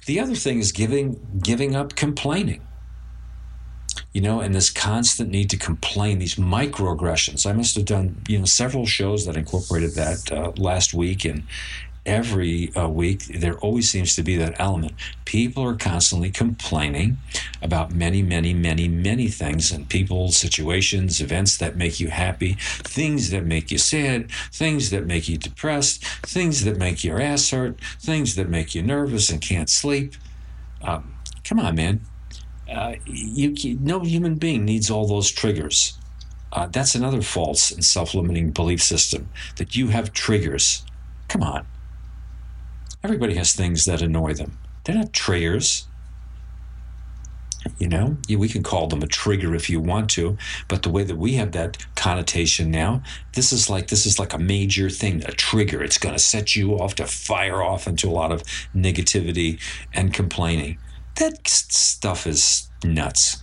The 0.06 0.20
other 0.20 0.34
thing 0.34 0.58
is 0.58 0.72
giving 0.72 1.20
giving 1.42 1.74
up 1.76 1.94
complaining. 1.94 2.62
You 4.12 4.22
know, 4.22 4.40
and 4.40 4.54
this 4.54 4.70
constant 4.70 5.30
need 5.30 5.50
to 5.50 5.56
complain, 5.56 6.18
these 6.18 6.36
microaggressions. 6.36 7.48
I 7.48 7.52
must 7.52 7.76
have 7.76 7.84
done, 7.84 8.22
you 8.26 8.38
know, 8.38 8.46
several 8.46 8.86
shows 8.86 9.26
that 9.26 9.36
incorporated 9.36 9.92
that 9.92 10.32
uh, 10.32 10.52
last 10.56 10.94
week, 10.94 11.24
and 11.24 11.44
every 12.08 12.74
uh, 12.74 12.88
week, 12.88 13.24
there 13.26 13.58
always 13.58 13.88
seems 13.90 14.16
to 14.16 14.22
be 14.22 14.36
that 14.36 14.58
element. 14.58 14.94
People 15.26 15.62
are 15.62 15.76
constantly 15.76 16.30
complaining 16.30 17.18
about 17.60 17.92
many, 17.92 18.22
many, 18.22 18.54
many, 18.54 18.88
many 18.88 19.28
things 19.28 19.70
and 19.70 19.88
people, 19.88 20.32
situations, 20.32 21.20
events 21.20 21.58
that 21.58 21.76
make 21.76 22.00
you 22.00 22.08
happy, 22.08 22.54
things 22.58 23.30
that 23.30 23.44
make 23.44 23.70
you 23.70 23.78
sad, 23.78 24.30
things 24.52 24.90
that 24.90 25.06
make 25.06 25.28
you 25.28 25.36
depressed, 25.36 26.02
things 26.22 26.64
that 26.64 26.78
make 26.78 27.04
your 27.04 27.20
ass 27.20 27.50
hurt, 27.50 27.78
things 28.00 28.34
that 28.36 28.48
make 28.48 28.74
you 28.74 28.82
nervous 28.82 29.28
and 29.30 29.42
can't 29.42 29.68
sleep. 29.68 30.14
Um, 30.82 31.14
come 31.44 31.60
on, 31.60 31.74
man. 31.74 32.00
Uh, 32.72 32.94
you, 33.06 33.78
no 33.80 34.00
human 34.00 34.36
being 34.36 34.64
needs 34.64 34.90
all 34.90 35.06
those 35.06 35.30
triggers. 35.30 35.98
Uh, 36.52 36.66
that's 36.66 36.94
another 36.94 37.20
false 37.20 37.70
and 37.70 37.84
self 37.84 38.14
limiting 38.14 38.50
belief 38.50 38.82
system 38.82 39.28
that 39.56 39.76
you 39.76 39.88
have 39.88 40.12
triggers. 40.12 40.84
Come 41.28 41.42
on. 41.42 41.66
Everybody 43.08 43.36
has 43.36 43.54
things 43.54 43.86
that 43.86 44.02
annoy 44.02 44.34
them. 44.34 44.58
They're 44.84 44.94
not 44.94 45.14
triggers. 45.14 45.86
You 47.78 47.88
know, 47.88 48.18
we 48.28 48.50
can 48.50 48.62
call 48.62 48.86
them 48.86 49.02
a 49.02 49.06
trigger 49.06 49.54
if 49.54 49.70
you 49.70 49.80
want 49.80 50.10
to, 50.10 50.36
but 50.68 50.82
the 50.82 50.90
way 50.90 51.04
that 51.04 51.16
we 51.16 51.32
have 51.36 51.52
that 51.52 51.78
connotation 51.96 52.70
now, 52.70 53.02
this 53.32 53.50
is 53.50 53.70
like 53.70 53.88
this 53.88 54.04
is 54.04 54.18
like 54.18 54.34
a 54.34 54.38
major 54.38 54.90
thing, 54.90 55.24
a 55.24 55.32
trigger. 55.32 55.82
It's 55.82 55.96
going 55.96 56.14
to 56.14 56.18
set 56.18 56.54
you 56.54 56.78
off 56.78 56.96
to 56.96 57.06
fire 57.06 57.62
off 57.62 57.86
into 57.86 58.10
a 58.10 58.12
lot 58.12 58.30
of 58.30 58.42
negativity 58.76 59.58
and 59.94 60.12
complaining. 60.12 60.76
That 61.14 61.48
stuff 61.48 62.26
is 62.26 62.68
nuts. 62.84 63.42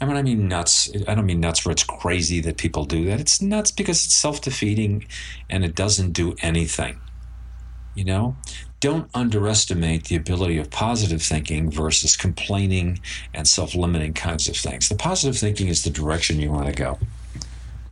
I 0.00 0.06
mean, 0.06 0.16
I 0.16 0.22
mean 0.22 0.48
nuts. 0.48 0.90
I 1.06 1.14
don't 1.14 1.26
mean 1.26 1.40
nuts 1.40 1.66
where 1.66 1.72
it's 1.72 1.84
crazy 1.84 2.40
that 2.40 2.56
people 2.56 2.86
do 2.86 3.04
that. 3.04 3.20
It's 3.20 3.42
nuts 3.42 3.70
because 3.70 4.02
it's 4.06 4.14
self 4.14 4.40
defeating 4.40 5.04
and 5.50 5.62
it 5.62 5.74
doesn't 5.74 6.12
do 6.12 6.36
anything. 6.40 6.98
You 7.94 8.04
know, 8.04 8.36
don't 8.80 9.08
underestimate 9.14 10.06
the 10.06 10.16
ability 10.16 10.58
of 10.58 10.70
positive 10.70 11.22
thinking 11.22 11.70
versus 11.70 12.16
complaining 12.16 13.00
and 13.32 13.46
self 13.46 13.74
limiting 13.74 14.14
kinds 14.14 14.48
of 14.48 14.56
things. 14.56 14.88
The 14.88 14.96
positive 14.96 15.38
thinking 15.38 15.68
is 15.68 15.84
the 15.84 15.90
direction 15.90 16.40
you 16.40 16.50
want 16.50 16.66
to 16.66 16.72
go. 16.72 16.98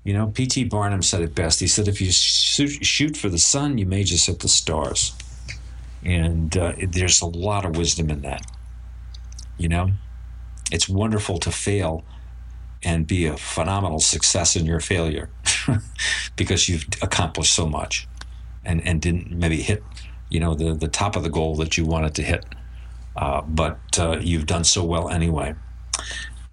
You 0.02 0.14
know, 0.14 0.28
P.T. 0.28 0.64
Barnum 0.64 1.02
said 1.02 1.21
it 1.21 1.35
best. 1.35 1.61
He 1.61 1.66
said, 1.66 1.87
if 1.87 2.00
you 2.00 2.11
shoot 2.11 3.16
for 3.16 3.28
the 3.28 3.38
sun, 3.38 3.76
you 3.76 3.85
may 3.85 4.02
just 4.02 4.26
hit 4.26 4.40
the 4.40 4.49
stars. 4.49 5.14
And 6.02 6.57
uh, 6.57 6.73
there's 6.88 7.21
a 7.21 7.26
lot 7.26 7.66
of 7.66 7.76
wisdom 7.76 8.11
in 8.11 8.23
that. 8.23 8.50
You 9.59 9.69
know, 9.69 9.90
it's 10.73 10.88
wonderful 10.88 11.38
to 11.40 11.52
fail 11.52 12.02
and 12.83 13.07
be 13.07 13.26
a 13.26 13.37
phenomenal 13.37 14.00
success 14.00 14.57
in 14.57 14.64
your 14.64 14.80
failure 14.80 15.28
because 16.37 16.69
you've 16.69 16.87
accomplished 17.02 17.52
so 17.52 17.69
much 17.69 18.09
and, 18.64 18.87
and 18.87 19.00
didn't 19.00 19.31
maybe 19.31 19.61
hit, 19.61 19.83
you 20.29 20.40
know, 20.40 20.55
the, 20.55 20.75
the 20.75 20.88
top 20.88 21.17
of 21.17 21.23
the 21.23 21.31
goal 21.31 21.57
that 21.57 21.76
you 21.76 21.85
wanted 21.85 22.14
to 22.14 22.23
hit. 22.23 22.45
Uh, 23.17 23.43
but 23.43 23.79
uh, 23.99 24.19
you've 24.21 24.47
done 24.47 24.64
so 24.64 24.85
well 24.85 25.09
anyway. 25.09 25.55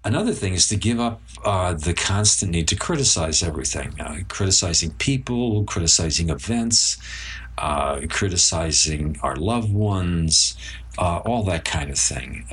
Another 0.04 0.32
thing 0.32 0.54
is 0.54 0.68
to 0.68 0.76
give 0.76 1.00
up 1.00 1.20
uh, 1.44 1.74
the 1.74 1.94
constant 1.94 2.52
need 2.52 2.68
to 2.68 2.76
criticize 2.76 3.42
everything, 3.42 3.98
uh, 4.00 4.18
criticizing 4.28 4.90
people, 4.92 5.64
criticizing 5.64 6.30
events, 6.30 6.98
uh, 7.58 8.00
criticizing 8.08 9.18
our 9.22 9.36
loved 9.36 9.72
ones, 9.72 10.56
uh, 10.98 11.18
all 11.18 11.42
that 11.44 11.64
kind 11.64 11.90
of 11.90 11.98
thing. 11.98 12.46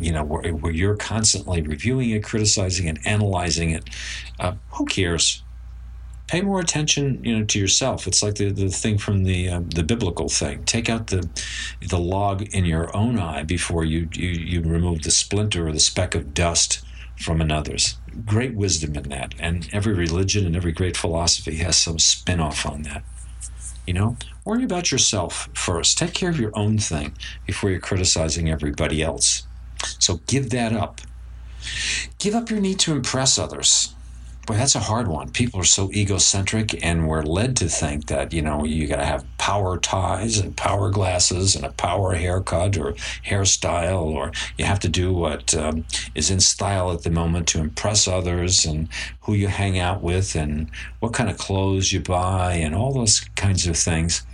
you 0.00 0.12
know, 0.12 0.24
where, 0.24 0.52
where, 0.52 0.72
you're 0.72 0.96
constantly 0.96 1.62
reviewing 1.62 2.10
it, 2.10 2.22
criticizing 2.22 2.86
it, 2.86 2.98
analyzing 3.04 3.70
it. 3.70 3.88
who 4.70 4.84
cares? 4.86 5.42
Pay 6.30 6.40
more 6.40 6.60
attention, 6.60 7.22
you 7.24 7.36
know, 7.36 7.44
to 7.44 7.58
yourself. 7.58 8.06
It's 8.06 8.22
like 8.22 8.36
the, 8.36 8.52
the 8.52 8.68
thing 8.68 8.98
from 8.98 9.24
the 9.24 9.48
uh, 9.48 9.62
the 9.74 9.82
biblical 9.82 10.28
thing. 10.28 10.64
Take 10.64 10.88
out 10.88 11.08
the 11.08 11.28
the 11.88 11.98
log 11.98 12.42
in 12.54 12.64
your 12.64 12.96
own 12.96 13.18
eye 13.18 13.42
before 13.42 13.84
you, 13.84 14.08
you 14.12 14.28
you 14.28 14.60
remove 14.62 15.02
the 15.02 15.10
splinter 15.10 15.66
or 15.66 15.72
the 15.72 15.80
speck 15.80 16.14
of 16.14 16.32
dust 16.32 16.82
from 17.18 17.40
another's. 17.40 17.96
Great 18.24 18.54
wisdom 18.54 18.94
in 18.94 19.08
that, 19.08 19.34
and 19.40 19.68
every 19.72 19.92
religion 19.92 20.46
and 20.46 20.54
every 20.54 20.72
great 20.72 20.96
philosophy 20.96 21.56
has 21.56 21.76
some 21.76 21.98
spin 21.98 22.38
off 22.38 22.64
on 22.64 22.82
that. 22.82 23.02
You 23.84 23.94
know, 23.94 24.16
worry 24.44 24.62
about 24.62 24.92
yourself 24.92 25.48
first. 25.54 25.98
Take 25.98 26.14
care 26.14 26.30
of 26.30 26.38
your 26.38 26.56
own 26.56 26.78
thing 26.78 27.12
before 27.44 27.70
you're 27.70 27.80
criticizing 27.80 28.48
everybody 28.48 29.02
else. 29.02 29.48
So 29.98 30.20
give 30.28 30.50
that 30.50 30.72
up. 30.72 31.00
Give 32.18 32.34
up 32.36 32.50
your 32.50 32.60
need 32.60 32.78
to 32.80 32.92
impress 32.92 33.36
others 33.36 33.94
boy, 34.50 34.56
that's 34.56 34.74
a 34.74 34.80
hard 34.80 35.06
one. 35.06 35.30
People 35.30 35.60
are 35.60 35.64
so 35.64 35.92
egocentric, 35.92 36.84
and 36.84 37.06
we're 37.06 37.22
led 37.22 37.56
to 37.58 37.68
think 37.68 38.06
that 38.06 38.32
you 38.32 38.42
know 38.42 38.64
you 38.64 38.88
got 38.88 38.96
to 38.96 39.04
have 39.04 39.24
power 39.38 39.78
ties 39.78 40.38
and 40.38 40.56
power 40.56 40.90
glasses 40.90 41.54
and 41.54 41.64
a 41.64 41.70
power 41.72 42.14
haircut 42.14 42.76
or 42.76 42.94
hairstyle, 43.24 44.02
or 44.02 44.32
you 44.58 44.64
have 44.64 44.80
to 44.80 44.88
do 44.88 45.12
what 45.12 45.54
um, 45.54 45.84
is 46.16 46.30
in 46.30 46.40
style 46.40 46.90
at 46.90 47.02
the 47.02 47.10
moment 47.10 47.46
to 47.48 47.60
impress 47.60 48.08
others 48.08 48.64
and 48.64 48.88
who 49.20 49.34
you 49.34 49.46
hang 49.46 49.78
out 49.78 50.02
with 50.02 50.34
and 50.34 50.68
what 50.98 51.12
kind 51.12 51.30
of 51.30 51.38
clothes 51.38 51.92
you 51.92 52.00
buy 52.00 52.54
and 52.54 52.74
all 52.74 52.92
those 52.92 53.20
kinds 53.36 53.68
of 53.68 53.76
things. 53.76 54.26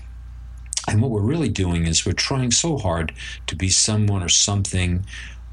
And 0.89 1.03
what 1.03 1.11
we're 1.11 1.21
really 1.21 1.51
doing 1.51 1.87
is 1.87 2.07
we're 2.07 2.13
trying 2.13 2.53
so 2.53 2.79
hard 2.79 3.13
to 3.49 3.57
be 3.57 3.69
someone 3.69 4.23
or 4.23 4.31
something 4.31 5.05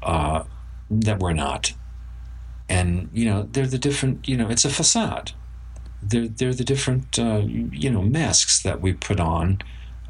uh, 0.02 0.44
that 0.90 1.18
we're 1.18 1.34
not. 1.34 1.74
And, 2.68 3.10
you 3.12 3.26
know, 3.26 3.48
they're 3.52 3.66
the 3.66 3.78
different, 3.78 4.26
you 4.28 4.36
know, 4.36 4.48
it's 4.48 4.64
a 4.64 4.70
facade. 4.70 5.32
They're, 6.02 6.28
they're 6.28 6.54
the 6.54 6.64
different, 6.64 7.18
uh, 7.18 7.42
you 7.44 7.90
know, 7.90 8.02
masks 8.02 8.62
that 8.62 8.80
we 8.80 8.92
put 8.92 9.20
on, 9.20 9.60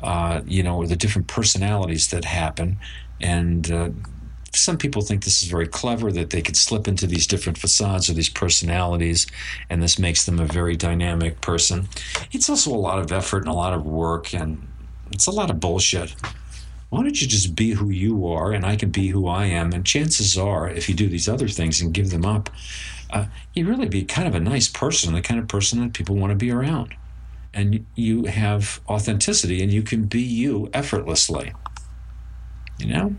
uh, 0.02 0.42
you 0.46 0.62
know, 0.62 0.76
or 0.76 0.86
the 0.86 0.96
different 0.96 1.28
personalities 1.28 2.08
that 2.08 2.24
happen. 2.24 2.78
And 3.20 3.70
uh, 3.70 3.90
some 4.56 4.78
people 4.78 5.02
think 5.02 5.24
this 5.24 5.42
is 5.42 5.48
very 5.48 5.66
clever 5.66 6.12
that 6.12 6.30
they 6.30 6.42
could 6.42 6.56
slip 6.56 6.86
into 6.86 7.06
these 7.06 7.26
different 7.26 7.58
facades 7.58 8.08
or 8.08 8.14
these 8.14 8.28
personalities, 8.28 9.26
and 9.68 9.82
this 9.82 9.98
makes 9.98 10.24
them 10.26 10.38
a 10.38 10.46
very 10.46 10.76
dynamic 10.76 11.40
person. 11.40 11.88
It's 12.32 12.48
also 12.48 12.72
a 12.72 12.78
lot 12.78 12.98
of 12.98 13.12
effort 13.12 13.38
and 13.38 13.48
a 13.48 13.52
lot 13.52 13.72
of 13.72 13.84
work, 13.84 14.32
and 14.34 14.66
it's 15.10 15.26
a 15.26 15.32
lot 15.32 15.50
of 15.50 15.60
bullshit. 15.60 16.14
Why 16.90 17.02
don't 17.02 17.20
you 17.20 17.26
just 17.26 17.56
be 17.56 17.72
who 17.72 17.90
you 17.90 18.26
are 18.26 18.52
and 18.52 18.64
I 18.64 18.76
can 18.76 18.90
be 18.90 19.08
who 19.08 19.26
I 19.26 19.46
am? 19.46 19.72
And 19.72 19.84
chances 19.84 20.38
are, 20.38 20.68
if 20.68 20.88
you 20.88 20.94
do 20.94 21.08
these 21.08 21.28
other 21.28 21.48
things 21.48 21.80
and 21.80 21.92
give 21.92 22.10
them 22.10 22.24
up, 22.24 22.50
uh, 23.10 23.26
you 23.54 23.66
really 23.66 23.88
be 23.88 24.04
kind 24.04 24.28
of 24.28 24.34
a 24.34 24.40
nice 24.40 24.68
person, 24.68 25.14
the 25.14 25.22
kind 25.22 25.40
of 25.40 25.48
person 25.48 25.80
that 25.80 25.92
people 25.92 26.16
want 26.16 26.30
to 26.30 26.36
be 26.36 26.50
around. 26.50 26.94
And 27.52 27.86
you 27.94 28.24
have 28.24 28.80
authenticity 28.88 29.62
and 29.62 29.72
you 29.72 29.82
can 29.82 30.04
be 30.04 30.22
you 30.22 30.70
effortlessly. 30.72 31.52
You 32.78 32.86
know? 32.86 33.16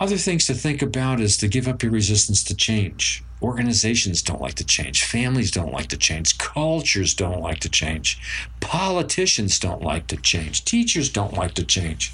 Other 0.00 0.16
things 0.16 0.46
to 0.46 0.54
think 0.54 0.82
about 0.82 1.20
is 1.20 1.36
to 1.38 1.48
give 1.48 1.68
up 1.68 1.82
your 1.82 1.92
resistance 1.92 2.42
to 2.44 2.54
change. 2.54 3.22
Organizations 3.40 4.22
don't 4.22 4.40
like 4.40 4.54
to 4.54 4.64
change. 4.64 5.04
Families 5.04 5.50
don't 5.50 5.72
like 5.72 5.88
to 5.88 5.96
change. 5.96 6.38
Cultures 6.38 7.14
don't 7.14 7.40
like 7.40 7.60
to 7.60 7.68
change. 7.68 8.18
Politicians 8.60 9.58
don't 9.58 9.82
like 9.82 10.06
to 10.08 10.16
change. 10.16 10.64
Teachers 10.64 11.08
don't 11.08 11.34
like 11.34 11.54
to 11.54 11.64
change. 11.64 12.12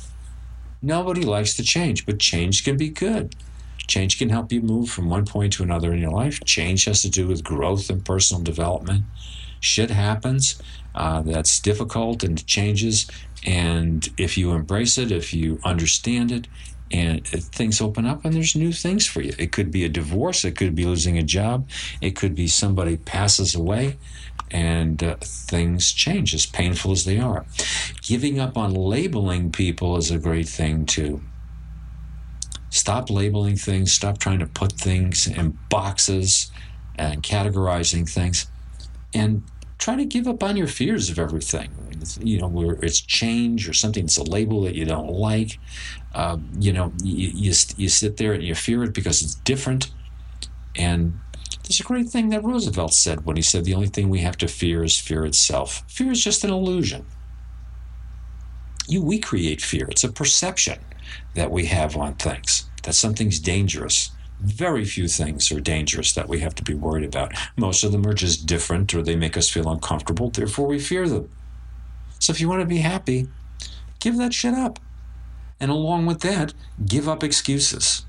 Nobody 0.82 1.22
likes 1.22 1.54
to 1.56 1.62
change, 1.62 2.06
but 2.06 2.18
change 2.18 2.64
can 2.64 2.76
be 2.76 2.88
good. 2.88 3.36
Change 3.86 4.18
can 4.18 4.30
help 4.30 4.52
you 4.52 4.60
move 4.60 4.88
from 4.88 5.10
one 5.10 5.26
point 5.26 5.52
to 5.54 5.62
another 5.62 5.92
in 5.92 6.00
your 6.00 6.12
life. 6.12 6.40
Change 6.44 6.84
has 6.84 7.02
to 7.02 7.10
do 7.10 7.26
with 7.26 7.44
growth 7.44 7.90
and 7.90 8.04
personal 8.04 8.42
development. 8.42 9.04
Shit 9.60 9.90
happens 9.90 10.60
uh, 10.94 11.22
that's 11.22 11.60
difficult 11.60 12.22
and 12.22 12.46
changes. 12.46 13.10
And 13.44 14.08
if 14.16 14.38
you 14.38 14.52
embrace 14.52 14.96
it, 14.96 15.12
if 15.12 15.34
you 15.34 15.58
understand 15.64 16.32
it, 16.32 16.46
and 16.92 17.24
things 17.26 17.80
open 17.80 18.04
up 18.04 18.24
and 18.24 18.34
there's 18.34 18.56
new 18.56 18.72
things 18.72 19.06
for 19.06 19.20
you. 19.20 19.32
It 19.38 19.52
could 19.52 19.70
be 19.70 19.84
a 19.84 19.88
divorce, 19.88 20.44
it 20.44 20.56
could 20.56 20.74
be 20.74 20.84
losing 20.84 21.18
a 21.18 21.22
job, 21.22 21.68
it 22.00 22.16
could 22.16 22.34
be 22.34 22.48
somebody 22.48 22.96
passes 22.96 23.54
away 23.54 23.96
and 24.50 25.02
uh, 25.02 25.16
things 25.20 25.92
change 25.92 26.34
as 26.34 26.46
painful 26.46 26.92
as 26.92 27.04
they 27.04 27.18
are. 27.18 27.44
Giving 28.02 28.38
up 28.38 28.56
on 28.56 28.74
labeling 28.74 29.52
people 29.52 29.96
is 29.96 30.10
a 30.10 30.18
great 30.18 30.48
thing 30.48 30.86
too. 30.86 31.22
Stop 32.70 33.10
labeling 33.10 33.56
things, 33.56 33.92
stop 33.92 34.18
trying 34.18 34.38
to 34.38 34.46
put 34.46 34.72
things 34.72 35.26
in 35.26 35.58
boxes 35.68 36.50
and 36.96 37.22
categorizing 37.22 38.08
things 38.08 38.46
and 39.12 39.42
try 39.78 39.96
to 39.96 40.04
give 40.04 40.28
up 40.28 40.42
on 40.42 40.56
your 40.56 40.66
fears 40.66 41.10
of 41.10 41.18
everything. 41.18 41.70
You 42.20 42.40
know, 42.40 42.48
where 42.48 42.72
it's 42.82 43.00
change 43.00 43.68
or 43.68 43.72
something 43.72 44.04
that's 44.04 44.18
a 44.18 44.22
label 44.22 44.62
that 44.62 44.74
you 44.74 44.84
don't 44.84 45.10
like. 45.10 45.58
Uh, 46.14 46.38
you 46.58 46.72
know, 46.72 46.92
you, 47.02 47.28
you, 47.28 47.54
you 47.76 47.88
sit 47.88 48.16
there 48.16 48.32
and 48.32 48.42
you 48.42 48.54
fear 48.54 48.84
it 48.84 48.94
because 48.94 49.22
it's 49.22 49.34
different. 49.34 49.90
And 50.76 51.18
there's 51.70 51.78
a 51.78 51.84
great 51.84 52.08
thing 52.08 52.30
that 52.30 52.42
Roosevelt 52.42 52.92
said 52.92 53.24
when 53.24 53.36
he 53.36 53.42
said 53.42 53.64
the 53.64 53.74
only 53.74 53.86
thing 53.86 54.08
we 54.08 54.18
have 54.18 54.36
to 54.38 54.48
fear 54.48 54.82
is 54.82 54.98
fear 54.98 55.24
itself. 55.24 55.84
Fear 55.86 56.10
is 56.10 56.24
just 56.24 56.42
an 56.42 56.50
illusion. 56.50 57.06
You, 58.88 59.04
we 59.04 59.20
create 59.20 59.62
fear. 59.62 59.86
It's 59.88 60.02
a 60.02 60.10
perception 60.10 60.80
that 61.36 61.52
we 61.52 61.66
have 61.66 61.96
on 61.96 62.14
things 62.14 62.68
that 62.82 62.94
something's 62.94 63.38
dangerous. 63.38 64.10
Very 64.40 64.84
few 64.84 65.06
things 65.06 65.52
are 65.52 65.60
dangerous 65.60 66.12
that 66.14 66.28
we 66.28 66.40
have 66.40 66.56
to 66.56 66.64
be 66.64 66.74
worried 66.74 67.04
about. 67.04 67.34
Most 67.56 67.84
of 67.84 67.92
them 67.92 68.04
are 68.04 68.14
just 68.14 68.46
different 68.46 68.92
or 68.92 69.02
they 69.02 69.14
make 69.14 69.36
us 69.36 69.48
feel 69.48 69.70
uncomfortable, 69.70 70.28
therefore 70.28 70.66
we 70.66 70.80
fear 70.80 71.08
them. 71.08 71.30
So 72.18 72.32
if 72.32 72.40
you 72.40 72.48
want 72.48 72.62
to 72.62 72.66
be 72.66 72.78
happy, 72.78 73.28
give 74.00 74.16
that 74.16 74.34
shit 74.34 74.54
up. 74.54 74.80
And 75.60 75.70
along 75.70 76.06
with 76.06 76.18
that, 76.22 76.52
give 76.84 77.08
up 77.08 77.22
excuses. 77.22 78.04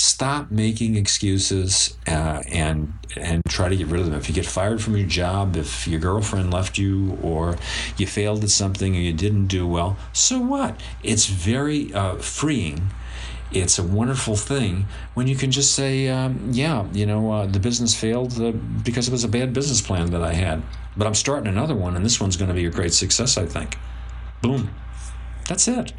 Stop 0.00 0.50
making 0.50 0.96
excuses 0.96 1.96
uh, 2.06 2.42
and 2.48 2.94
and 3.16 3.42
try 3.48 3.68
to 3.68 3.76
get 3.76 3.88
rid 3.88 4.00
of 4.00 4.06
them. 4.06 4.14
If 4.14 4.28
you 4.28 4.34
get 4.34 4.46
fired 4.46 4.80
from 4.80 4.96
your 4.96 5.06
job, 5.06 5.56
if 5.56 5.86
your 5.86 6.00
girlfriend 6.00 6.50
left 6.50 6.78
you, 6.78 7.18
or 7.22 7.58
you 7.98 8.06
failed 8.06 8.42
at 8.42 8.50
something, 8.50 8.96
or 8.96 8.98
you 8.98 9.12
didn't 9.12 9.48
do 9.48 9.66
well, 9.66 9.98
so 10.14 10.38
what? 10.40 10.80
It's 11.02 11.26
very 11.26 11.92
uh, 11.92 12.14
freeing 12.16 12.90
it's 13.52 13.78
a 13.78 13.82
wonderful 13.82 14.36
thing 14.36 14.86
when 15.14 15.26
you 15.26 15.34
can 15.34 15.50
just 15.50 15.74
say, 15.74 16.08
um, 16.08 16.50
yeah, 16.52 16.86
you 16.92 17.04
know, 17.04 17.32
uh, 17.32 17.46
the 17.46 17.58
business 17.58 17.94
failed 17.94 18.40
uh, 18.40 18.52
because 18.84 19.08
it 19.08 19.10
was 19.10 19.24
a 19.24 19.28
bad 19.28 19.52
business 19.52 19.80
plan 19.80 20.10
that 20.12 20.22
I 20.22 20.34
had. 20.34 20.62
But 20.96 21.06
I'm 21.06 21.14
starting 21.14 21.48
another 21.48 21.74
one, 21.74 21.96
and 21.96 22.04
this 22.04 22.20
one's 22.20 22.36
going 22.36 22.48
to 22.48 22.54
be 22.54 22.66
a 22.66 22.70
great 22.70 22.92
success, 22.92 23.36
I 23.36 23.46
think. 23.46 23.76
Boom. 24.40 24.70
That's 25.48 25.66
it. 25.66 25.92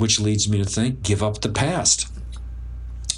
Which 0.00 0.18
leads 0.18 0.48
me 0.48 0.58
to 0.58 0.64
think 0.64 1.02
give 1.02 1.22
up 1.22 1.40
the 1.40 1.50
past. 1.50 2.08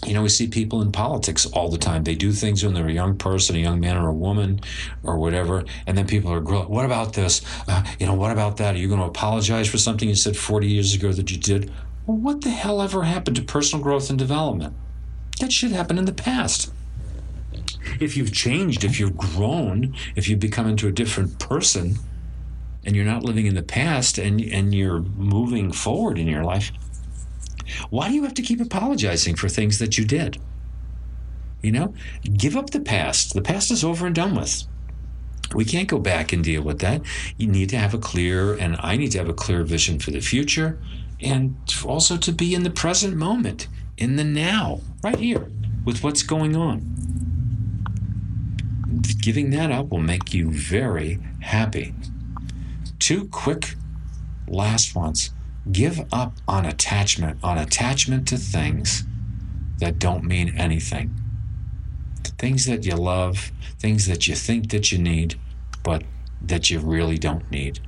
You 0.04 0.14
know, 0.14 0.22
we 0.22 0.28
see 0.30 0.48
people 0.48 0.82
in 0.82 0.90
politics 0.90 1.46
all 1.46 1.68
the 1.68 1.78
time. 1.78 2.02
They 2.02 2.16
do 2.16 2.32
things 2.32 2.64
when 2.64 2.74
they're 2.74 2.88
a 2.88 2.92
young 2.92 3.16
person, 3.16 3.54
a 3.54 3.60
young 3.60 3.78
man 3.78 3.96
or 3.96 4.08
a 4.08 4.12
woman, 4.12 4.60
or 5.04 5.16
whatever, 5.16 5.64
and 5.86 5.96
then 5.96 6.08
people 6.08 6.32
are 6.32 6.40
growing. 6.40 6.68
What 6.68 6.84
about 6.84 7.12
this? 7.12 7.40
Uh, 7.68 7.84
you 8.00 8.06
know, 8.06 8.14
what 8.14 8.32
about 8.32 8.56
that? 8.56 8.74
Are 8.74 8.78
you 8.78 8.88
going 8.88 8.98
to 8.98 9.06
apologize 9.06 9.68
for 9.68 9.78
something 9.78 10.08
you 10.08 10.16
said 10.16 10.36
40 10.36 10.66
years 10.66 10.92
ago 10.92 11.12
that 11.12 11.30
you 11.30 11.38
did? 11.38 11.70
Well, 12.04 12.16
what 12.16 12.40
the 12.40 12.50
hell 12.50 12.82
ever 12.82 13.04
happened 13.04 13.36
to 13.36 13.42
personal 13.42 13.80
growth 13.80 14.10
and 14.10 14.18
development? 14.18 14.74
That 15.38 15.52
should 15.52 15.70
happen 15.70 15.98
in 15.98 16.04
the 16.04 16.12
past. 16.12 16.72
If 18.00 18.16
you've 18.16 18.32
changed, 18.32 18.82
if 18.82 18.98
you've 18.98 19.16
grown, 19.16 19.94
if 20.16 20.28
you've 20.28 20.40
become 20.40 20.66
into 20.66 20.88
a 20.88 20.92
different 20.92 21.38
person, 21.38 21.96
and 22.84 22.96
you're 22.96 23.04
not 23.04 23.22
living 23.22 23.46
in 23.46 23.54
the 23.54 23.62
past 23.62 24.18
and, 24.18 24.40
and 24.40 24.74
you're 24.74 25.00
moving 25.00 25.72
forward 25.72 26.18
in 26.18 26.26
your 26.26 26.44
life, 26.44 26.72
why 27.90 28.08
do 28.08 28.14
you 28.14 28.24
have 28.24 28.34
to 28.34 28.42
keep 28.42 28.60
apologizing 28.60 29.36
for 29.36 29.48
things 29.48 29.78
that 29.78 29.96
you 29.96 30.04
did? 30.04 30.38
You 31.62 31.72
know, 31.72 31.94
give 32.22 32.56
up 32.56 32.70
the 32.70 32.80
past. 32.80 33.34
The 33.34 33.42
past 33.42 33.70
is 33.70 33.84
over 33.84 34.06
and 34.06 34.14
done 34.14 34.34
with. 34.34 34.64
We 35.54 35.64
can't 35.64 35.88
go 35.88 35.98
back 35.98 36.32
and 36.32 36.42
deal 36.42 36.62
with 36.62 36.80
that. 36.80 37.02
You 37.36 37.46
need 37.46 37.68
to 37.70 37.78
have 37.78 37.94
a 37.94 37.98
clear, 37.98 38.54
and 38.54 38.76
I 38.80 38.96
need 38.96 39.12
to 39.12 39.18
have 39.18 39.28
a 39.28 39.34
clear 39.34 39.62
vision 39.62 39.98
for 39.98 40.10
the 40.10 40.20
future 40.20 40.78
and 41.22 41.56
also 41.84 42.16
to 42.16 42.32
be 42.32 42.54
in 42.54 42.64
the 42.64 42.70
present 42.70 43.16
moment, 43.16 43.68
in 43.96 44.16
the 44.16 44.24
now, 44.24 44.80
right 45.02 45.18
here, 45.18 45.50
with 45.84 46.02
what's 46.02 46.22
going 46.22 46.56
on. 46.56 46.80
Giving 49.20 49.50
that 49.50 49.70
up 49.70 49.90
will 49.90 50.00
make 50.00 50.34
you 50.34 50.50
very 50.50 51.20
happy. 51.40 51.94
Two 53.02 53.26
quick 53.26 53.74
last 54.46 54.94
ones. 54.94 55.30
Give 55.72 56.06
up 56.12 56.34
on 56.46 56.64
attachment, 56.64 57.40
on 57.42 57.58
attachment 57.58 58.28
to 58.28 58.36
things 58.36 59.02
that 59.78 59.98
don't 59.98 60.22
mean 60.22 60.56
anything. 60.56 61.12
Things 62.38 62.64
that 62.66 62.86
you 62.86 62.94
love, 62.94 63.50
things 63.80 64.06
that 64.06 64.28
you 64.28 64.36
think 64.36 64.70
that 64.70 64.92
you 64.92 64.98
need, 64.98 65.34
but 65.82 66.04
that 66.42 66.70
you 66.70 66.78
really 66.78 67.18
don't 67.18 67.50
need. 67.50 67.80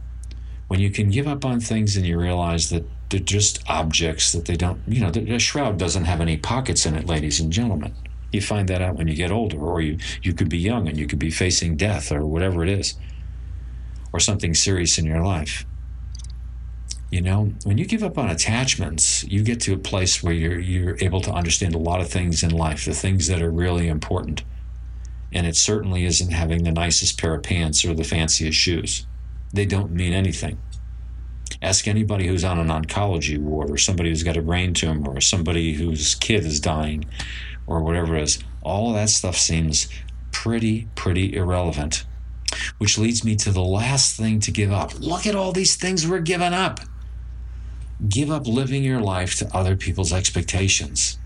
When 0.66 0.80
you 0.80 0.90
can 0.90 1.10
give 1.10 1.28
up 1.28 1.44
on 1.44 1.60
things 1.60 1.96
and 1.96 2.04
you 2.04 2.18
realize 2.18 2.70
that 2.70 2.84
they're 3.08 3.20
just 3.20 3.62
objects 3.68 4.32
that 4.32 4.46
they 4.46 4.56
don't, 4.56 4.80
you 4.88 4.98
know, 4.98 5.12
a 5.14 5.38
shroud 5.38 5.78
doesn't 5.78 6.06
have 6.06 6.20
any 6.20 6.38
pockets 6.38 6.86
in 6.86 6.96
it, 6.96 7.06
ladies 7.06 7.38
and 7.38 7.52
gentlemen. 7.52 7.94
You 8.32 8.40
find 8.40 8.68
that 8.68 8.82
out 8.82 8.96
when 8.96 9.06
you 9.06 9.14
get 9.14 9.30
older, 9.30 9.60
or 9.60 9.80
you, 9.80 9.96
you 10.22 10.34
could 10.34 10.48
be 10.48 10.58
young 10.58 10.88
and 10.88 10.98
you 10.98 11.06
could 11.06 11.20
be 11.20 11.30
facing 11.30 11.76
death 11.76 12.10
or 12.10 12.26
whatever 12.26 12.64
it 12.64 12.68
is, 12.68 12.96
or 14.14 14.20
something 14.20 14.54
serious 14.54 14.96
in 14.96 15.04
your 15.04 15.20
life. 15.20 15.66
You 17.10 17.20
know, 17.20 17.52
when 17.64 17.78
you 17.78 17.84
give 17.84 18.04
up 18.04 18.16
on 18.16 18.30
attachments, 18.30 19.24
you 19.24 19.42
get 19.42 19.60
to 19.62 19.74
a 19.74 19.76
place 19.76 20.22
where 20.22 20.32
you're, 20.32 20.60
you're 20.60 20.96
able 21.00 21.20
to 21.22 21.32
understand 21.32 21.74
a 21.74 21.78
lot 21.78 22.00
of 22.00 22.08
things 22.08 22.44
in 22.44 22.50
life, 22.50 22.84
the 22.84 22.94
things 22.94 23.26
that 23.26 23.42
are 23.42 23.50
really 23.50 23.88
important. 23.88 24.44
And 25.32 25.48
it 25.48 25.56
certainly 25.56 26.04
isn't 26.04 26.30
having 26.30 26.62
the 26.62 26.70
nicest 26.70 27.20
pair 27.20 27.34
of 27.34 27.42
pants 27.42 27.84
or 27.84 27.92
the 27.92 28.04
fanciest 28.04 28.56
shoes. 28.56 29.04
They 29.52 29.66
don't 29.66 29.90
mean 29.90 30.12
anything. 30.12 30.58
Ask 31.60 31.88
anybody 31.88 32.28
who's 32.28 32.44
on 32.44 32.60
an 32.60 32.68
oncology 32.68 33.36
ward 33.36 33.68
or 33.68 33.78
somebody 33.78 34.10
who's 34.10 34.22
got 34.22 34.36
a 34.36 34.42
brain 34.42 34.74
tumor 34.74 35.10
or 35.10 35.20
somebody 35.20 35.72
whose 35.72 36.14
kid 36.14 36.46
is 36.46 36.60
dying 36.60 37.04
or 37.66 37.82
whatever 37.82 38.14
it 38.14 38.22
is. 38.22 38.38
All 38.62 38.92
that 38.92 39.10
stuff 39.10 39.36
seems 39.36 39.88
pretty, 40.30 40.86
pretty 40.94 41.34
irrelevant. 41.34 42.06
Which 42.78 42.98
leads 42.98 43.24
me 43.24 43.36
to 43.36 43.50
the 43.50 43.62
last 43.62 44.16
thing 44.16 44.40
to 44.40 44.50
give 44.50 44.72
up. 44.72 44.98
Look 45.00 45.26
at 45.26 45.34
all 45.34 45.52
these 45.52 45.76
things 45.76 46.06
we're 46.06 46.20
giving 46.20 46.52
up. 46.52 46.80
Give 48.08 48.30
up 48.30 48.46
living 48.46 48.82
your 48.82 49.00
life 49.00 49.36
to 49.36 49.56
other 49.56 49.76
people's 49.76 50.12
expectations. 50.12 51.18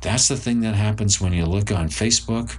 That's 0.00 0.28
the 0.28 0.36
thing 0.36 0.60
that 0.60 0.74
happens 0.74 1.20
when 1.20 1.32
you 1.32 1.46
look 1.46 1.70
on 1.70 1.88
Facebook 1.88 2.58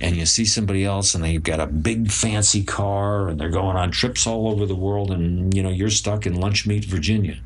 and 0.00 0.16
you 0.16 0.26
see 0.26 0.44
somebody 0.44 0.84
else 0.84 1.14
and 1.14 1.22
they've 1.22 1.42
got 1.42 1.60
a 1.60 1.66
big 1.66 2.10
fancy 2.10 2.62
car 2.62 3.28
and 3.28 3.40
they're 3.40 3.48
going 3.48 3.76
on 3.76 3.90
trips 3.90 4.26
all 4.26 4.48
over 4.48 4.66
the 4.66 4.74
world 4.74 5.10
and 5.10 5.54
you 5.54 5.62
know 5.62 5.70
you're 5.70 5.90
stuck 5.90 6.26
in 6.26 6.34
Lunchmeat, 6.34 6.84
Virginia. 6.84 7.38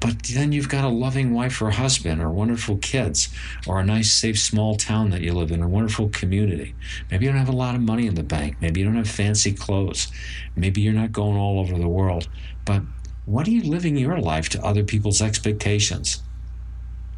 But 0.00 0.22
then 0.22 0.52
you've 0.52 0.68
got 0.68 0.84
a 0.84 0.88
loving 0.88 1.34
wife 1.34 1.60
or 1.60 1.70
husband 1.70 2.22
or 2.22 2.30
wonderful 2.30 2.76
kids 2.76 3.28
or 3.66 3.80
a 3.80 3.84
nice 3.84 4.12
safe 4.12 4.38
small 4.38 4.76
town 4.76 5.10
that 5.10 5.22
you 5.22 5.32
live 5.32 5.50
in, 5.50 5.62
a 5.62 5.68
wonderful 5.68 6.08
community. 6.10 6.74
Maybe 7.10 7.24
you 7.24 7.32
don't 7.32 7.40
have 7.40 7.48
a 7.48 7.56
lot 7.56 7.74
of 7.74 7.80
money 7.80 8.06
in 8.06 8.14
the 8.14 8.22
bank. 8.22 8.56
Maybe 8.60 8.80
you 8.80 8.86
don't 8.86 8.96
have 8.96 9.10
fancy 9.10 9.52
clothes. 9.52 10.08
Maybe 10.54 10.80
you're 10.82 10.92
not 10.92 11.12
going 11.12 11.36
all 11.36 11.58
over 11.58 11.76
the 11.76 11.88
world. 11.88 12.28
But 12.64 12.82
what 13.24 13.48
are 13.48 13.50
you 13.50 13.62
living 13.62 13.96
your 13.96 14.18
life 14.18 14.48
to 14.50 14.64
other 14.64 14.84
people's 14.84 15.20
expectations? 15.20 16.22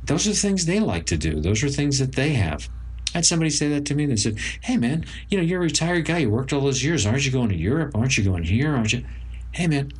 Those 0.05 0.27
are 0.27 0.33
things 0.33 0.65
they 0.65 0.81
like 0.81 1.07
to 1.07 1.19
do. 1.19 1.41
Those 1.41 1.63
are 1.63 1.69
things 1.69 1.99
that 1.99 2.15
they 2.15 2.31
have. 2.31 2.69
I 3.15 3.19
had 3.19 3.27
somebody 3.27 3.51
say 3.51 3.69
that 3.69 3.85
to 3.87 3.95
me. 3.95 4.07
They 4.07 4.17
said, 4.17 4.39
Hey, 4.63 4.77
man, 4.77 5.05
you 5.29 5.37
know, 5.37 5.45
you're 5.45 5.61
a 5.61 5.65
retired 5.65 6.07
guy. 6.07 6.19
You 6.19 6.31
worked 6.31 6.53
all 6.53 6.63
those 6.63 6.83
years. 6.83 7.05
Aren't 7.05 7.27
you 7.27 7.33
going 7.33 7.49
to 7.51 7.57
Europe? 7.57 7.95
Aren't 7.95 8.17
you 8.17 8.25
going 8.25 8.45
here? 8.45 8.75
Aren't 8.75 8.93
you? 8.93 9.05
Hey, 9.53 9.67
man, 9.67 9.93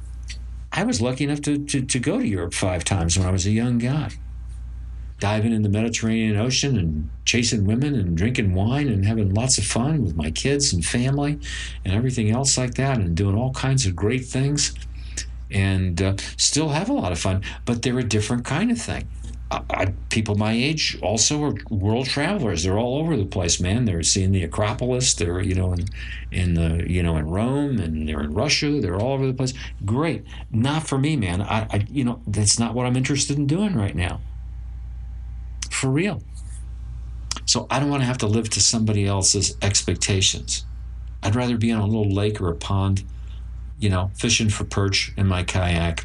I 0.73 0.85
was 0.85 1.01
lucky 1.01 1.25
enough 1.25 1.43
to, 1.43 1.59
to, 1.59 1.83
to 1.83 1.99
go 1.99 2.19
to 2.19 2.27
Europe 2.27 2.55
five 2.55 2.85
times 2.85 3.19
when 3.19 3.27
I 3.27 3.31
was 3.31 3.47
a 3.47 3.51
young 3.51 3.79
guy. 3.79 4.11
Diving 5.19 5.53
in 5.53 5.63
the 5.63 5.69
Mediterranean 5.69 6.37
Ocean 6.37 6.79
and 6.79 7.11
chasing 7.25 7.67
women 7.67 7.95
and 7.95 8.17
drinking 8.17 8.55
wine 8.55 8.89
and 8.89 9.05
having 9.05 9.35
lots 9.35 9.59
of 9.59 9.65
fun 9.65 10.05
with 10.05 10.17
my 10.17 10.31
kids 10.31 10.73
and 10.73 10.85
family 10.85 11.39
and 11.85 11.93
everything 11.93 12.31
else 12.31 12.57
like 12.57 12.75
that 12.75 12.99
and 12.99 13.17
doing 13.17 13.37
all 13.37 13.53
kinds 13.53 13.85
of 13.85 13.95
great 13.95 14.25
things 14.25 14.75
and 15.51 16.01
uh, 16.01 16.15
still 16.37 16.69
have 16.69 16.89
a 16.89 16.93
lot 16.93 17.13
of 17.13 17.19
fun, 17.19 17.43
but 17.65 17.83
they're 17.83 17.99
a 17.99 18.05
different 18.05 18.45
kind 18.45 18.71
of 18.71 18.81
thing. 18.81 19.09
I, 19.51 19.93
people 20.11 20.37
my 20.37 20.53
age 20.53 20.97
also 21.03 21.43
are 21.43 21.55
world 21.71 22.07
travelers. 22.07 22.63
They're 22.63 22.79
all 22.79 22.99
over 22.99 23.17
the 23.17 23.25
place, 23.25 23.61
man. 23.61 23.85
They're 23.85 24.03
seeing 24.03 24.31
the 24.31 24.45
Acropolis. 24.45 25.15
They're 25.15 25.41
you 25.41 25.55
know 25.55 25.73
in 25.73 25.87
in 26.31 26.55
the 26.55 26.89
you 26.89 27.03
know 27.03 27.17
in 27.17 27.29
Rome 27.29 27.79
and 27.79 28.09
they're 28.09 28.21
in 28.21 28.33
Russia. 28.33 28.81
They're 28.81 28.97
all 28.97 29.15
over 29.15 29.27
the 29.27 29.35
place. 29.35 29.55
Great. 29.85 30.25
Not 30.53 30.87
for 30.87 30.99
me, 30.99 31.17
man. 31.17 31.43
I, 31.43 31.67
I 31.71 31.87
you 31.91 32.05
know 32.05 32.21
that's 32.27 32.59
not 32.59 32.75
what 32.75 32.87
I'm 32.87 32.97
interested 32.97 33.39
in 33.39 33.47
doing 33.47 33.75
right 33.75 33.97
now. 33.97 34.21
For 35.71 35.91
real. 35.91 36.23
So 37.47 37.67
I 37.71 37.81
don't 37.81 37.91
want 37.91 38.03
to 38.03 38.07
have 38.07 38.19
to 38.19 38.29
live 38.29 38.49
to 38.51 38.61
somebody 38.61 39.07
else's 39.07 39.57
expectations. 39.63 40.65
I'd 41.23 41.35
rather 41.35 41.57
be 41.57 41.73
on 41.73 41.81
a 41.81 41.87
little 41.87 42.11
lake 42.11 42.41
or 42.41 42.49
a 42.49 42.55
pond, 42.55 43.03
you 43.81 43.89
know, 43.89 44.11
fishing 44.15 44.51
for 44.51 44.65
perch 44.65 45.13
in 45.17 45.27
my 45.27 45.43
kayak 45.43 46.05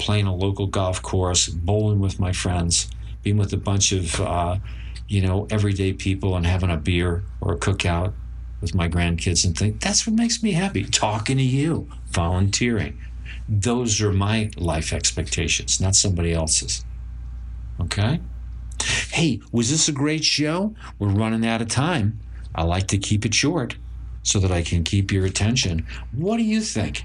playing 0.00 0.26
a 0.26 0.34
local 0.34 0.66
golf 0.66 1.00
course, 1.02 1.48
bowling 1.48 2.00
with 2.00 2.18
my 2.18 2.32
friends, 2.32 2.90
being 3.22 3.36
with 3.36 3.52
a 3.52 3.56
bunch 3.56 3.92
of, 3.92 4.20
uh, 4.20 4.56
you 5.06 5.20
know, 5.20 5.46
everyday 5.50 5.92
people 5.92 6.36
and 6.36 6.46
having 6.46 6.70
a 6.70 6.76
beer 6.76 7.22
or 7.40 7.52
a 7.52 7.58
cookout 7.58 8.12
with 8.60 8.74
my 8.74 8.88
grandkids 8.88 9.44
and 9.44 9.56
think 9.56 9.80
that's 9.80 10.06
what 10.06 10.16
makes 10.16 10.42
me 10.42 10.52
happy. 10.52 10.84
Talking 10.84 11.36
to 11.36 11.42
you, 11.42 11.88
volunteering. 12.06 12.98
Those 13.48 14.00
are 14.00 14.12
my 14.12 14.50
life 14.56 14.92
expectations, 14.92 15.80
not 15.80 15.94
somebody 15.94 16.32
else's. 16.32 16.84
Okay? 17.80 18.20
Hey, 19.10 19.40
was 19.52 19.70
this 19.70 19.88
a 19.88 19.92
great 19.92 20.24
show? 20.24 20.74
We're 20.98 21.08
running 21.08 21.46
out 21.46 21.60
of 21.60 21.68
time. 21.68 22.18
I 22.54 22.64
like 22.64 22.86
to 22.88 22.98
keep 22.98 23.24
it 23.24 23.34
short 23.34 23.76
so 24.22 24.38
that 24.38 24.50
I 24.50 24.62
can 24.62 24.84
keep 24.84 25.12
your 25.12 25.26
attention. 25.26 25.86
What 26.12 26.38
do 26.38 26.42
you 26.42 26.60
think? 26.60 27.04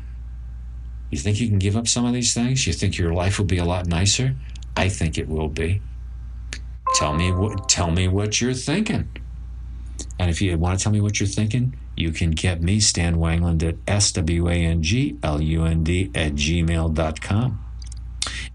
You 1.12 1.18
think 1.18 1.40
you 1.40 1.48
can 1.48 1.60
give 1.60 1.78
up 1.78 1.88
some 1.88 2.06
of 2.06 2.14
these 2.14 2.34
things? 2.34 2.66
You 2.68 2.74
think 2.74 2.98
your 2.98 3.14
life 3.14 3.38
will 3.38 3.46
be 3.46 3.58
a 3.58 3.66
lot 3.66 3.88
nicer? 3.88 4.36
I 4.76 4.90
think 4.90 5.18
it 5.18 5.30
will 5.30 5.48
be. 5.48 5.82
Tell 6.96 7.14
me 7.14 7.32
what 7.32 7.70
tell 7.70 7.92
me 7.92 8.08
what 8.08 8.42
you're 8.42 8.54
thinking. 8.54 9.08
And 10.20 10.30
if 10.30 10.42
you 10.42 10.58
want 10.58 10.80
to 10.80 10.84
tell 10.84 10.92
me 10.92 11.02
what 11.02 11.20
you're 11.20 11.28
thinking, 11.28 11.76
you 11.96 12.12
can 12.12 12.32
get 12.32 12.62
me, 12.62 12.80
Stan 12.80 13.16
Wanglund, 13.16 13.64
at 13.64 13.76
S-W-A-N-G-L-U-N-D 13.88 14.52
at 16.16 16.34
gmail.com. 16.34 17.66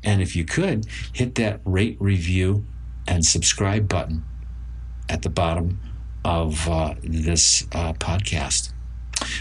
And 0.02 0.22
if 0.22 0.34
you 0.36 0.44
could, 0.44 0.86
hit 1.12 1.34
that 1.36 1.60
rate, 1.64 1.96
review, 2.00 2.64
and 3.06 3.24
subscribe 3.24 3.88
button 3.88 4.24
at 5.08 5.22
the 5.22 5.30
bottom 5.30 5.80
of 6.24 6.68
uh, 6.68 6.94
this 7.02 7.66
uh, 7.72 7.92
podcast. 7.94 8.69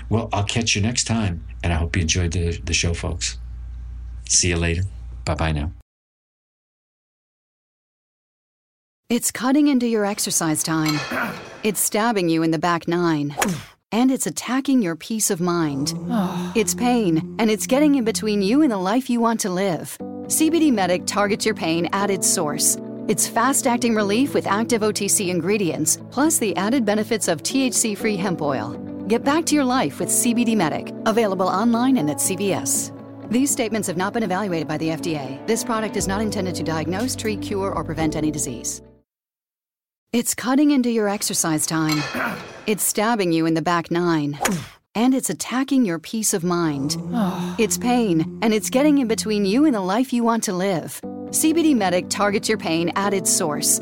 Well, 0.10 0.30
I'll 0.32 0.44
catch 0.44 0.76
you 0.76 0.82
next 0.82 1.06
time, 1.06 1.44
and 1.64 1.74
I 1.74 1.76
hope 1.76 1.96
you 1.96 2.02
enjoyed 2.02 2.32
the, 2.32 2.58
the 2.64 2.74
show, 2.74 2.94
folks. 2.94 3.38
See 4.28 4.50
you 4.50 4.58
later. 4.58 4.84
Bye 5.26 5.36
bye 5.36 5.52
now. 5.52 5.72
It's 9.10 9.32
cutting 9.32 9.68
into 9.68 9.88
your 9.88 10.06
exercise 10.06 10.64
time. 10.64 11.00
It's 11.62 11.82
stabbing 11.82 12.30
you 12.30 12.42
in 12.44 12.52
the 12.52 12.60
back 12.60 12.88
nine. 12.88 13.36
And 13.92 14.12
it's 14.12 14.28
attacking 14.28 14.84
your 14.84 14.96
peace 14.96 15.32
of 15.32 15.42
mind. 15.42 15.94
It's 16.56 16.76
pain, 16.76 17.36
and 17.40 17.50
it's 17.50 17.68
getting 17.68 17.96
in 17.96 18.06
between 18.06 18.42
you 18.42 18.62
and 18.62 18.72
the 18.72 18.78
life 18.78 19.10
you 19.10 19.20
want 19.20 19.40
to 19.42 19.50
live. 19.50 19.98
CBD 20.28 20.72
Medic 20.72 21.08
targets 21.08 21.44
your 21.46 21.56
pain 21.56 21.90
at 21.92 22.12
its 22.12 22.30
source. 22.30 22.78
It's 23.08 23.28
fast 23.28 23.66
acting 23.66 23.96
relief 23.96 24.36
with 24.36 24.46
active 24.46 24.84
OTC 24.84 25.30
ingredients, 25.30 25.98
plus 26.12 26.38
the 26.38 26.56
added 26.56 26.86
benefits 26.86 27.28
of 27.28 27.42
THC 27.42 27.98
free 27.98 28.16
hemp 28.16 28.42
oil. 28.44 28.89
Get 29.10 29.24
back 29.24 29.44
to 29.48 29.56
your 29.56 29.66
life 29.66 30.00
with 30.00 30.10
CBD 30.10 30.56
Medic, 30.56 30.94
available 31.08 31.48
online 31.48 31.98
and 31.98 32.12
at 32.12 32.18
CVS. 32.18 32.92
These 33.32 33.50
statements 33.50 33.88
have 33.88 33.98
not 33.98 34.14
been 34.14 34.22
evaluated 34.22 34.68
by 34.68 34.78
the 34.78 34.90
FDA. 34.90 35.44
This 35.48 35.64
product 35.64 35.98
is 35.98 36.08
not 36.08 36.22
intended 36.22 36.54
to 36.54 36.64
diagnose, 36.64 37.16
treat, 37.16 37.42
cure, 37.42 37.72
or 37.72 37.84
prevent 37.84 38.16
any 38.16 38.30
disease. 38.30 38.84
It's 40.14 40.36
cutting 40.36 40.70
into 40.70 40.92
your 40.92 41.10
exercise 41.10 41.66
time. 41.66 42.04
It's 42.68 42.84
stabbing 42.84 43.32
you 43.32 43.48
in 43.48 43.56
the 43.56 43.64
back 43.64 43.90
nine. 43.90 44.38
And 44.94 45.16
it's 45.16 45.32
attacking 45.32 45.86
your 45.86 45.98
peace 45.98 46.36
of 46.36 46.44
mind. 46.44 46.96
It's 47.58 47.80
pain, 47.80 48.38
and 48.44 48.54
it's 48.54 48.70
getting 48.70 49.00
in 49.00 49.08
between 49.08 49.44
you 49.44 49.66
and 49.66 49.74
the 49.74 49.82
life 49.82 50.14
you 50.14 50.24
want 50.24 50.44
to 50.44 50.54
live. 50.54 51.02
CBD 51.32 51.76
Medic 51.76 52.10
targets 52.10 52.48
your 52.48 52.60
pain 52.60 52.92
at 52.96 53.16
its 53.16 53.32
source. 53.32 53.82